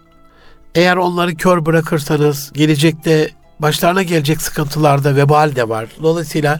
Eğer 0.75 0.95
onları 0.95 1.35
kör 1.35 1.65
bırakırsanız 1.65 2.51
gelecekte 2.53 3.29
başlarına 3.63 4.03
gelecek 4.03 4.41
sıkıntılarda 4.41 5.15
vebal 5.15 5.55
de 5.55 5.69
var. 5.69 5.89
Dolayısıyla 6.01 6.59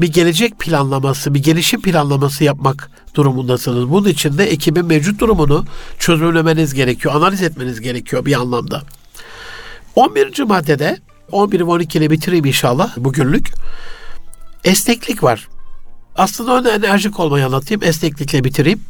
bir 0.00 0.12
gelecek 0.12 0.58
planlaması, 0.58 1.34
bir 1.34 1.42
gelişim 1.42 1.82
planlaması 1.82 2.44
yapmak 2.44 2.90
durumundasınız. 3.14 3.90
Bunun 3.90 4.08
için 4.08 4.38
de 4.38 4.44
ekibin 4.44 4.86
mevcut 4.86 5.20
durumunu 5.20 5.64
çözümlemeniz 5.98 6.74
gerekiyor, 6.74 7.14
analiz 7.14 7.42
etmeniz 7.42 7.80
gerekiyor 7.80 8.26
bir 8.26 8.40
anlamda. 8.40 8.82
11. 9.94 10.42
maddede 10.42 10.98
11 11.32 11.60
ve 11.60 11.64
12 11.64 11.98
ile 11.98 12.10
bitireyim 12.10 12.44
inşallah 12.44 12.96
bugünlük. 12.96 13.50
Esneklik 14.64 15.22
var. 15.22 15.48
Aslında 16.16 16.58
önce 16.58 16.68
enerjik 16.68 17.20
olmayı 17.20 17.46
anlatayım. 17.46 17.82
Esneklikle 17.84 18.44
bitireyim. 18.44 18.80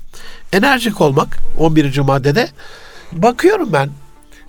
Enerjik 0.53 1.01
olmak 1.01 1.39
11. 1.59 1.99
maddede. 1.99 2.49
Bakıyorum 3.12 3.73
ben 3.73 3.91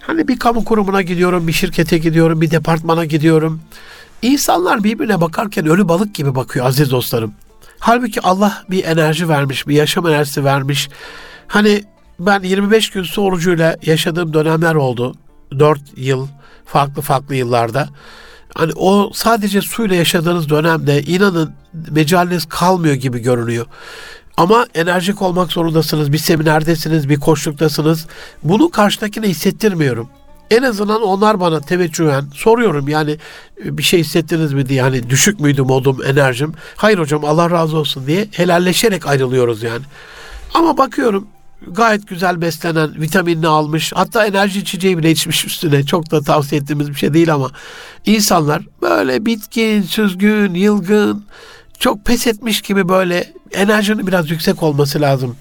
Hani 0.08 0.28
bir 0.28 0.40
kamu 0.40 0.66
kurumuna 0.66 1.02
gidiyorum, 1.02 1.48
bir 1.48 1.54
şirkete 1.54 1.98
gidiyorum, 1.98 2.42
bir 2.42 2.52
departmana 2.52 3.06
gidiyorum. 3.06 3.62
İnsanlar 4.22 4.84
birbirine 4.84 5.22
bakarken 5.22 5.68
ölü 5.68 5.88
balık 5.88 6.16
gibi 6.16 6.36
bakıyor 6.36 6.66
aziz 6.66 6.92
dostlarım. 6.92 7.34
Halbuki 7.80 8.22
Allah 8.22 8.64
bir 8.70 8.84
enerji 8.84 9.30
vermiş, 9.30 9.68
bir 9.68 9.76
yaşam 9.76 10.08
enerjisi 10.08 10.44
vermiş. 10.44 10.90
Hani 11.48 11.84
ben 12.20 12.44
25 12.44 12.90
gün 12.90 13.04
su 13.04 13.22
orucuyla 13.22 13.78
yaşadığım 13.86 14.34
dönemler 14.34 14.76
oldu. 14.76 15.16
4 15.60 15.82
yıl, 15.96 16.28
farklı 16.66 17.02
farklı 17.02 17.36
yıllarda. 17.36 17.90
Hani 18.56 18.72
o 18.76 19.12
sadece 19.14 19.62
suyla 19.62 19.96
yaşadığınız 19.96 20.50
dönemde 20.50 21.02
inanın 21.02 21.54
mecaliniz 21.92 22.46
kalmıyor 22.46 22.96
gibi 22.96 23.20
görünüyor. 23.20 23.66
Ama 24.38 24.68
enerjik 24.76 25.22
olmak 25.22 25.52
zorundasınız. 25.52 26.14
Bir 26.14 26.18
seminerdesiniz, 26.18 27.10
bir 27.10 27.20
koşluktasınız. 27.20 28.08
Bunu 28.44 28.70
karşıdakine 28.70 29.28
hissettirmiyorum. 29.28 30.10
En 30.52 30.64
azından 30.64 31.02
onlar 31.02 31.40
bana 31.40 31.62
teveccühen 31.62 32.26
soruyorum 32.34 32.88
yani 32.88 33.18
bir 33.64 33.84
şey 33.84 34.00
hissettiniz 34.00 34.54
mi 34.54 34.70
diye 34.70 34.82
hani 34.82 35.10
düşük 35.10 35.40
müydü 35.40 35.62
modum, 35.62 36.04
enerjim. 36.06 36.54
Hayır 36.76 37.00
hocam 37.00 37.26
Allah 37.26 37.50
razı 37.50 37.78
olsun 37.78 38.08
diye 38.08 38.28
helalleşerek 38.32 39.08
ayrılıyoruz 39.08 39.64
yani. 39.64 39.84
Ama 40.54 40.78
bakıyorum 40.78 41.28
gayet 41.68 42.08
güzel 42.08 42.42
beslenen, 42.42 43.02
vitaminini 43.02 43.48
almış, 43.48 43.94
hatta 43.96 44.26
enerji 44.26 44.60
içeceği 44.60 44.98
bile 44.98 45.12
içmiş 45.12 45.46
üstüne. 45.46 45.84
Çok 45.84 46.12
da 46.12 46.22
tavsiye 46.22 46.62
ettiğimiz 46.62 46.90
bir 46.90 46.96
şey 46.96 47.14
değil 47.14 47.34
ama 47.34 47.52
insanlar 48.06 48.62
böyle 48.82 49.26
bitkin, 49.26 49.82
süzgün, 49.82 50.54
yılgın, 50.54 51.26
çok 51.80 52.06
pes 52.06 52.28
etmiş 52.28 52.62
gibi 52.62 52.90
böyle 52.90 53.34
enerjinin 53.52 54.08
biraz 54.08 54.32
yüksek 54.32 54.64
olması 54.64 55.02
lazım. 55.02 55.36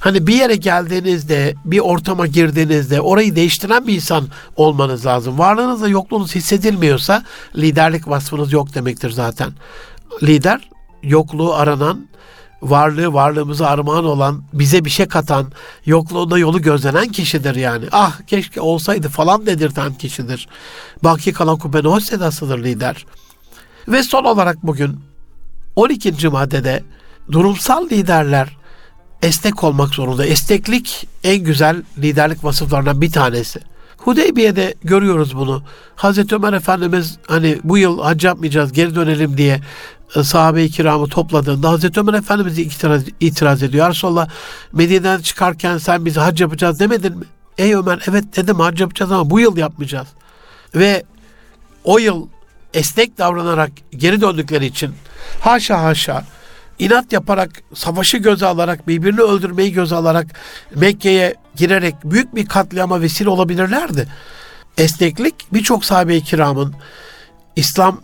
Hani 0.00 0.26
bir 0.26 0.34
yere 0.34 0.56
geldiğinizde, 0.56 1.54
bir 1.64 1.78
ortama 1.78 2.26
girdiğinizde 2.26 3.00
orayı 3.00 3.36
değiştiren 3.36 3.86
bir 3.86 3.94
insan 3.94 4.28
olmanız 4.56 5.06
lazım. 5.06 5.38
Varlığınızla 5.38 5.88
yokluğunuz 5.88 6.34
hissedilmiyorsa 6.34 7.22
liderlik 7.56 8.08
vasfınız 8.08 8.52
yok 8.52 8.74
demektir 8.74 9.10
zaten. 9.10 9.52
Lider 10.22 10.70
yokluğu 11.02 11.54
aranan, 11.54 12.08
varlığı 12.62 13.12
varlığımızı 13.12 13.66
armağan 13.66 14.04
olan, 14.04 14.42
bize 14.52 14.84
bir 14.84 14.90
şey 14.90 15.06
katan, 15.06 15.52
yokluğunda 15.86 16.38
yolu 16.38 16.62
gözlenen 16.62 17.08
kişidir 17.08 17.54
yani. 17.54 17.84
Ah 17.92 18.20
keşke 18.26 18.60
olsaydı 18.60 19.08
falan 19.08 19.46
dedirten 19.46 19.94
kişidir. 19.94 20.48
Baki 21.04 21.32
kalan 21.32 21.58
hoş 21.84 22.04
sedasıdır 22.04 22.64
lider. 22.64 23.06
Ve 23.88 24.02
son 24.02 24.24
olarak 24.24 24.56
bugün 24.62 25.00
12. 25.76 26.28
maddede 26.28 26.82
durumsal 27.32 27.90
liderler 27.90 28.56
esnek 29.22 29.64
olmak 29.64 29.94
zorunda. 29.94 30.26
Esneklik 30.26 31.08
en 31.24 31.38
güzel 31.38 31.82
liderlik 31.98 32.44
vasıflarından 32.44 33.00
bir 33.00 33.12
tanesi. 33.12 33.60
Hudeybiye'de 33.96 34.74
görüyoruz 34.84 35.36
bunu. 35.36 35.62
Hazreti 35.96 36.34
Ömer 36.34 36.52
Efendimiz 36.52 37.18
hani 37.26 37.58
bu 37.64 37.78
yıl 37.78 38.02
hac 38.02 38.24
yapmayacağız 38.24 38.72
geri 38.72 38.94
dönelim 38.94 39.36
diye 39.36 39.60
e, 40.16 40.22
sahabe-i 40.22 40.70
kiramı 40.70 41.08
topladığında 41.08 41.70
Hazreti 41.70 42.00
Ömer 42.00 42.14
Efendimiz 42.14 42.58
itiraz, 42.58 43.02
itiraz 43.20 43.62
ediyor. 43.62 43.90
Resulallah 43.90 44.28
Medine'den 44.72 45.20
çıkarken 45.20 45.78
sen 45.78 46.04
bizi 46.04 46.20
hac 46.20 46.40
yapacağız 46.40 46.80
demedin 46.80 47.18
mi? 47.18 47.24
Ey 47.58 47.74
Ömer 47.74 48.02
evet 48.08 48.36
dedim 48.36 48.60
hac 48.60 48.80
yapacağız 48.80 49.12
ama 49.12 49.30
bu 49.30 49.40
yıl 49.40 49.56
yapmayacağız. 49.56 50.08
Ve 50.74 51.04
o 51.84 51.98
yıl 51.98 52.26
esnek 52.74 53.18
davranarak 53.18 53.70
geri 53.90 54.20
döndükleri 54.20 54.66
için 54.66 54.94
haşa 55.40 55.82
haşa 55.82 56.24
inat 56.78 57.12
yaparak, 57.12 57.50
savaşı 57.74 58.16
göze 58.16 58.46
alarak, 58.46 58.88
birbirini 58.88 59.20
öldürmeyi 59.20 59.72
göze 59.72 59.94
alarak 59.94 60.26
Mekke'ye 60.74 61.34
girerek 61.56 61.94
büyük 62.04 62.34
bir 62.34 62.46
katliama 62.46 63.00
vesile 63.00 63.28
olabilirlerdi. 63.28 64.08
Esneklik 64.78 65.34
birçok 65.52 65.84
sahabe-i 65.84 66.24
kiramın 66.24 66.74
İslam 67.56 68.00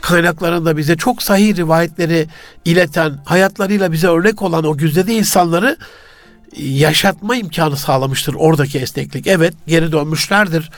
kaynaklarında 0.00 0.76
bize 0.76 0.96
çok 0.96 1.22
sahih 1.22 1.56
rivayetleri 1.56 2.26
ileten, 2.64 3.18
hayatlarıyla 3.24 3.92
bize 3.92 4.08
örnek 4.08 4.42
olan 4.42 4.64
o 4.64 4.76
güzide 4.76 5.14
insanları 5.14 5.76
yaşatma 6.56 7.36
imkanı 7.36 7.76
sağlamıştır 7.76 8.34
oradaki 8.38 8.78
esneklik. 8.78 9.26
Evet 9.26 9.54
geri 9.66 9.92
dönmüşlerdir. 9.92 10.70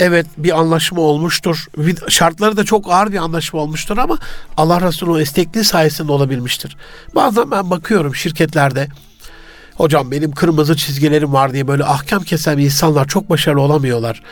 Evet 0.00 0.26
bir 0.38 0.58
anlaşma 0.58 1.00
olmuştur. 1.00 1.66
Şartları 2.08 2.56
da 2.56 2.64
çok 2.64 2.92
ağır 2.92 3.12
bir 3.12 3.18
anlaşma 3.18 3.60
olmuştur 3.60 3.98
ama 3.98 4.18
Allah 4.56 4.80
Resulü 4.80 5.10
o 5.10 5.18
esnekliği 5.18 5.64
sayesinde 5.64 6.12
olabilmiştir. 6.12 6.76
Bazen 7.14 7.50
ben 7.50 7.70
bakıyorum 7.70 8.14
şirketlerde 8.14 8.88
hocam 9.74 10.10
benim 10.10 10.32
kırmızı 10.32 10.76
çizgilerim 10.76 11.32
var 11.32 11.52
diye 11.52 11.68
böyle 11.68 11.84
ahkam 11.84 12.22
kesen 12.22 12.58
insanlar 12.58 13.08
çok 13.08 13.30
başarılı 13.30 13.60
olamıyorlar. 13.60 14.22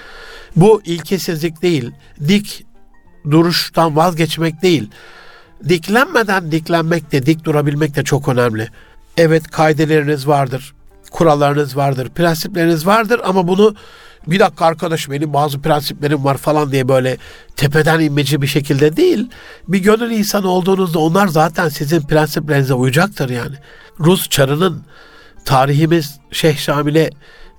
Bu 0.57 0.83
ilkesizlik 0.85 1.63
değil, 1.63 1.91
dik 2.29 2.67
duruştan 3.31 3.97
vazgeçmek 3.97 4.63
değil. 4.63 4.91
Diklenmeden 5.69 6.53
diklenmek 6.53 7.13
de 7.13 7.27
dik 7.27 7.45
durabilmek 7.45 7.97
de 7.97 8.05
çok 8.05 8.29
önemli. 8.29 8.69
Evet 9.17 9.51
kaideleriniz 9.51 10.29
vardır, 10.29 10.75
kurallarınız 11.11 11.77
vardır, 11.77 12.09
prensipleriniz 12.09 12.87
vardır 12.87 13.21
ama 13.25 13.49
bunu 13.49 13.75
bir 14.27 14.39
dakika 14.39 14.67
arkadaş 14.67 15.11
benim 15.11 15.33
bazı 15.33 15.63
prensiplerim 15.63 16.25
var 16.25 16.37
falan 16.37 16.73
diye 16.73 16.89
böyle 16.89 17.17
tepeden 17.57 18.01
inmeci 18.01 18.43
bir 18.43 18.47
şekilde 18.47 18.97
değil. 18.97 19.29
Bir 19.69 19.79
gönül 19.79 20.11
insanı 20.11 20.49
olduğunuzda 20.49 20.99
onlar 20.99 21.27
zaten 21.27 21.69
sizin 21.69 22.01
prensiplerinize 22.01 22.75
uyacaktır 22.75 23.31
yani. 23.31 23.57
Rus 24.01 24.29
çarının 24.29 24.83
tarihimiz 25.45 26.19
Şeyh 26.31 26.57
Şamil'e 26.57 27.11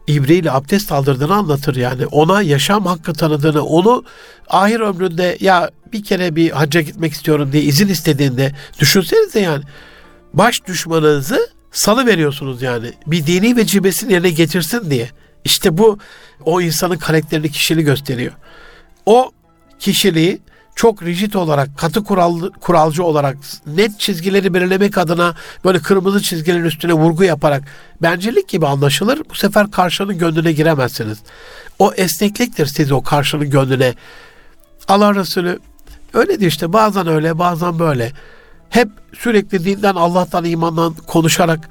ibriyle 0.07 0.51
abdest 0.51 0.91
aldırdığını 0.91 1.33
anlatır 1.33 1.75
yani. 1.75 2.05
Ona 2.05 2.41
yaşam 2.41 2.85
hakkı 2.85 3.13
tanıdığını, 3.13 3.63
onu 3.63 4.03
ahir 4.49 4.79
ömründe 4.79 5.37
ya 5.39 5.71
bir 5.93 6.03
kere 6.03 6.35
bir 6.35 6.51
hacca 6.51 6.81
gitmek 6.81 7.13
istiyorum 7.13 7.49
diye 7.51 7.63
izin 7.63 7.87
istediğinde 7.87 8.51
düşünsenize 8.79 9.39
yani. 9.39 9.63
Baş 10.33 10.65
düşmanınızı 10.65 11.49
salı 11.71 12.05
veriyorsunuz 12.05 12.61
yani. 12.61 12.93
Bir 13.07 13.25
dini 13.25 13.57
vecibesini 13.57 14.13
yerine 14.13 14.29
getirsin 14.29 14.91
diye. 14.91 15.09
İşte 15.45 15.77
bu 15.77 15.99
o 16.45 16.61
insanın 16.61 16.97
karakterini, 16.97 17.51
kişiliği 17.51 17.85
gösteriyor. 17.85 18.31
O 19.05 19.31
kişiliği 19.79 20.41
çok 20.75 21.03
rigid 21.03 21.33
olarak, 21.33 21.77
katı 21.77 22.03
kurallı, 22.03 22.51
kuralcı 22.51 23.03
olarak, 23.03 23.37
net 23.67 23.99
çizgileri 23.99 24.53
belirlemek 24.53 24.97
adına 24.97 25.35
böyle 25.65 25.79
kırmızı 25.79 26.21
çizgilerin 26.21 26.63
üstüne 26.63 26.93
vurgu 26.93 27.23
yaparak 27.23 27.63
bencillik 28.01 28.49
gibi 28.49 28.67
anlaşılır. 28.67 29.21
Bu 29.29 29.35
sefer 29.35 29.71
karşının 29.71 30.17
gönlüne 30.17 30.51
giremezsiniz. 30.51 31.17
O 31.79 31.93
esnekliktir 31.93 32.65
siz 32.65 32.91
o 32.91 33.01
karşının 33.01 33.49
gönlüne. 33.49 33.93
Allah 34.87 35.15
Resulü 35.15 35.59
öyle 36.13 36.39
diyor 36.39 36.51
işte 36.51 36.73
bazen 36.73 37.07
öyle 37.07 37.39
bazen 37.39 37.79
böyle. 37.79 38.11
Hep 38.69 38.89
sürekli 39.17 39.65
dinden, 39.65 39.95
Allah'tan, 39.95 40.45
imandan 40.45 40.93
konuşarak 40.93 41.69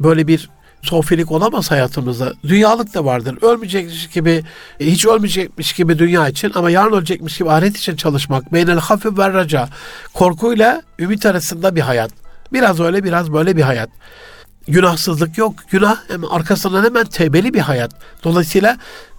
böyle 0.00 0.26
bir 0.26 0.50
sofilik 0.82 1.32
olamaz 1.32 1.70
hayatımızda. 1.70 2.32
Dünyalık 2.44 2.94
da 2.94 3.04
vardır. 3.04 3.38
Ölmeyecekmiş 3.42 4.08
gibi, 4.08 4.44
hiç 4.80 5.06
ölmeyecekmiş 5.06 5.72
gibi 5.72 5.98
dünya 5.98 6.28
için 6.28 6.52
ama 6.54 6.70
yarın 6.70 6.92
ölecekmiş 6.92 7.38
gibi 7.38 7.50
ahiret 7.50 7.76
için 7.76 7.96
çalışmak. 7.96 8.52
Beynel 8.52 8.78
hafif 8.78 9.18
ve 9.18 9.32
raca. 9.32 9.68
Korkuyla 10.14 10.82
ümit 10.98 11.26
arasında 11.26 11.76
bir 11.76 11.80
hayat. 11.80 12.10
Biraz 12.52 12.80
öyle 12.80 13.04
biraz 13.04 13.32
böyle 13.32 13.56
bir 13.56 13.62
hayat. 13.62 13.90
Günahsızlık 14.68 15.38
yok. 15.38 15.54
Günah 15.70 15.96
hemen 16.08 16.28
arkasından 16.28 16.84
hemen 16.84 17.04
tevbeli 17.04 17.54
bir 17.54 17.60
hayat. 17.60 17.90
Dolayısıyla 18.24 18.76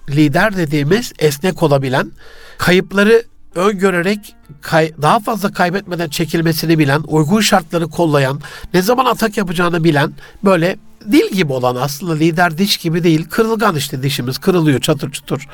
lider 0.10 0.58
dediğimiz 0.58 1.14
esnek 1.20 1.64
olabilen, 1.64 2.12
kayıpları 2.58 3.24
öngörerek 3.56 4.36
kay, 4.62 4.92
daha 5.02 5.20
fazla 5.20 5.52
kaybetmeden 5.52 6.10
çekilmesini 6.10 6.80
bilen, 6.80 7.04
uygun 7.08 7.42
şartları 7.42 7.88
kollayan, 7.88 8.42
ne 8.74 8.82
zaman 8.82 9.06
atak 9.06 9.38
yapacağını 9.38 9.84
bilen 9.84 10.14
böyle 10.44 10.78
dil 11.12 11.36
gibi 11.36 11.54
olan 11.54 11.76
aslında 11.76 12.14
lider 12.14 12.58
diş 12.58 12.78
gibi 12.78 13.04
değil. 13.04 13.26
Kırılgan 13.30 13.76
işte 13.76 14.04
dişimiz 14.04 14.38
kırılıyor 14.38 14.80
çatır 14.80 15.12
çutur. 15.12 15.48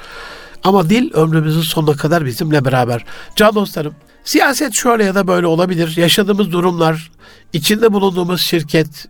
Ama 0.63 0.89
dil 0.89 1.13
ömrümüzün 1.13 1.61
sonuna 1.61 1.95
kadar 1.95 2.25
bizimle 2.25 2.65
beraber. 2.65 3.05
Can 3.35 3.55
dostlarım 3.55 3.95
siyaset 4.23 4.73
şöyle 4.73 5.03
ya 5.03 5.15
da 5.15 5.27
böyle 5.27 5.47
olabilir. 5.47 5.97
Yaşadığımız 5.97 6.51
durumlar, 6.51 7.11
içinde 7.53 7.93
bulunduğumuz 7.93 8.41
şirket, 8.41 9.07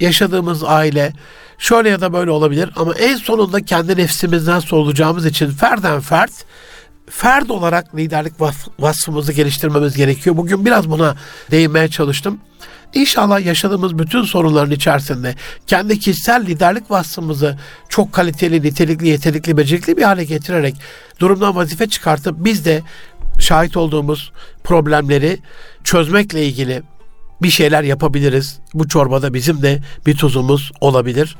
yaşadığımız 0.00 0.64
aile 0.64 1.12
şöyle 1.58 1.88
ya 1.88 2.00
da 2.00 2.12
böyle 2.12 2.30
olabilir. 2.30 2.70
Ama 2.76 2.94
en 2.94 3.16
sonunda 3.16 3.64
kendi 3.64 3.96
nefsimizden 3.96 4.60
sorulacağımız 4.60 5.26
için 5.26 5.50
ferden 5.50 6.00
fert 6.00 6.30
ferd 7.10 7.48
olarak 7.48 7.96
liderlik 7.96 8.32
vasfımızı 8.78 9.32
geliştirmemiz 9.32 9.96
gerekiyor. 9.96 10.36
Bugün 10.36 10.64
biraz 10.64 10.90
buna 10.90 11.16
değinmeye 11.50 11.88
çalıştım. 11.88 12.40
İnşallah 12.94 13.46
yaşadığımız 13.46 13.98
bütün 13.98 14.22
sorunların 14.22 14.70
içerisinde 14.70 15.34
kendi 15.66 15.98
kişisel 15.98 16.46
liderlik 16.46 16.90
vasfımızı 16.90 17.58
çok 17.88 18.12
kaliteli, 18.12 18.62
nitelikli, 18.62 19.08
yetenekli, 19.08 19.56
becerikli 19.56 19.96
bir 19.96 20.02
hale 20.02 20.24
getirerek 20.24 20.74
durumdan 21.20 21.56
vazife 21.56 21.88
çıkartıp 21.88 22.36
biz 22.38 22.64
de 22.64 22.82
şahit 23.38 23.76
olduğumuz 23.76 24.32
problemleri 24.64 25.38
çözmekle 25.84 26.46
ilgili 26.46 26.82
bir 27.42 27.50
şeyler 27.50 27.82
yapabiliriz. 27.82 28.58
Bu 28.74 28.88
çorbada 28.88 29.34
bizim 29.34 29.62
de 29.62 29.82
bir 30.06 30.16
tuzumuz 30.16 30.72
olabilir. 30.80 31.36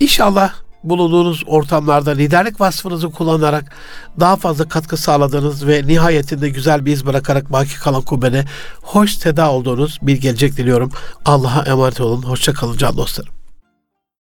İnşallah 0.00 0.52
bulunduğunuz 0.84 1.42
ortamlarda 1.46 2.10
liderlik 2.10 2.60
vasfınızı 2.60 3.10
kullanarak 3.10 3.72
daha 4.20 4.36
fazla 4.36 4.68
katkı 4.68 4.96
sağladığınız 4.96 5.66
ve 5.66 5.82
nihayetinde 5.86 6.48
güzel 6.48 6.84
bir 6.84 6.92
iz 6.92 7.06
bırakarak 7.06 7.52
baki 7.52 7.80
kalan 7.80 8.02
kubbene 8.02 8.44
hoş 8.82 9.16
seda 9.16 9.50
olduğunuz 9.52 9.98
bir 10.02 10.16
gelecek 10.16 10.56
diliyorum. 10.56 10.90
Allah'a 11.24 11.62
emanet 11.62 12.00
olun. 12.00 12.22
Hoşça 12.22 12.52
kalın 12.52 12.76
can 12.76 12.96
dostlarım. 12.96 13.39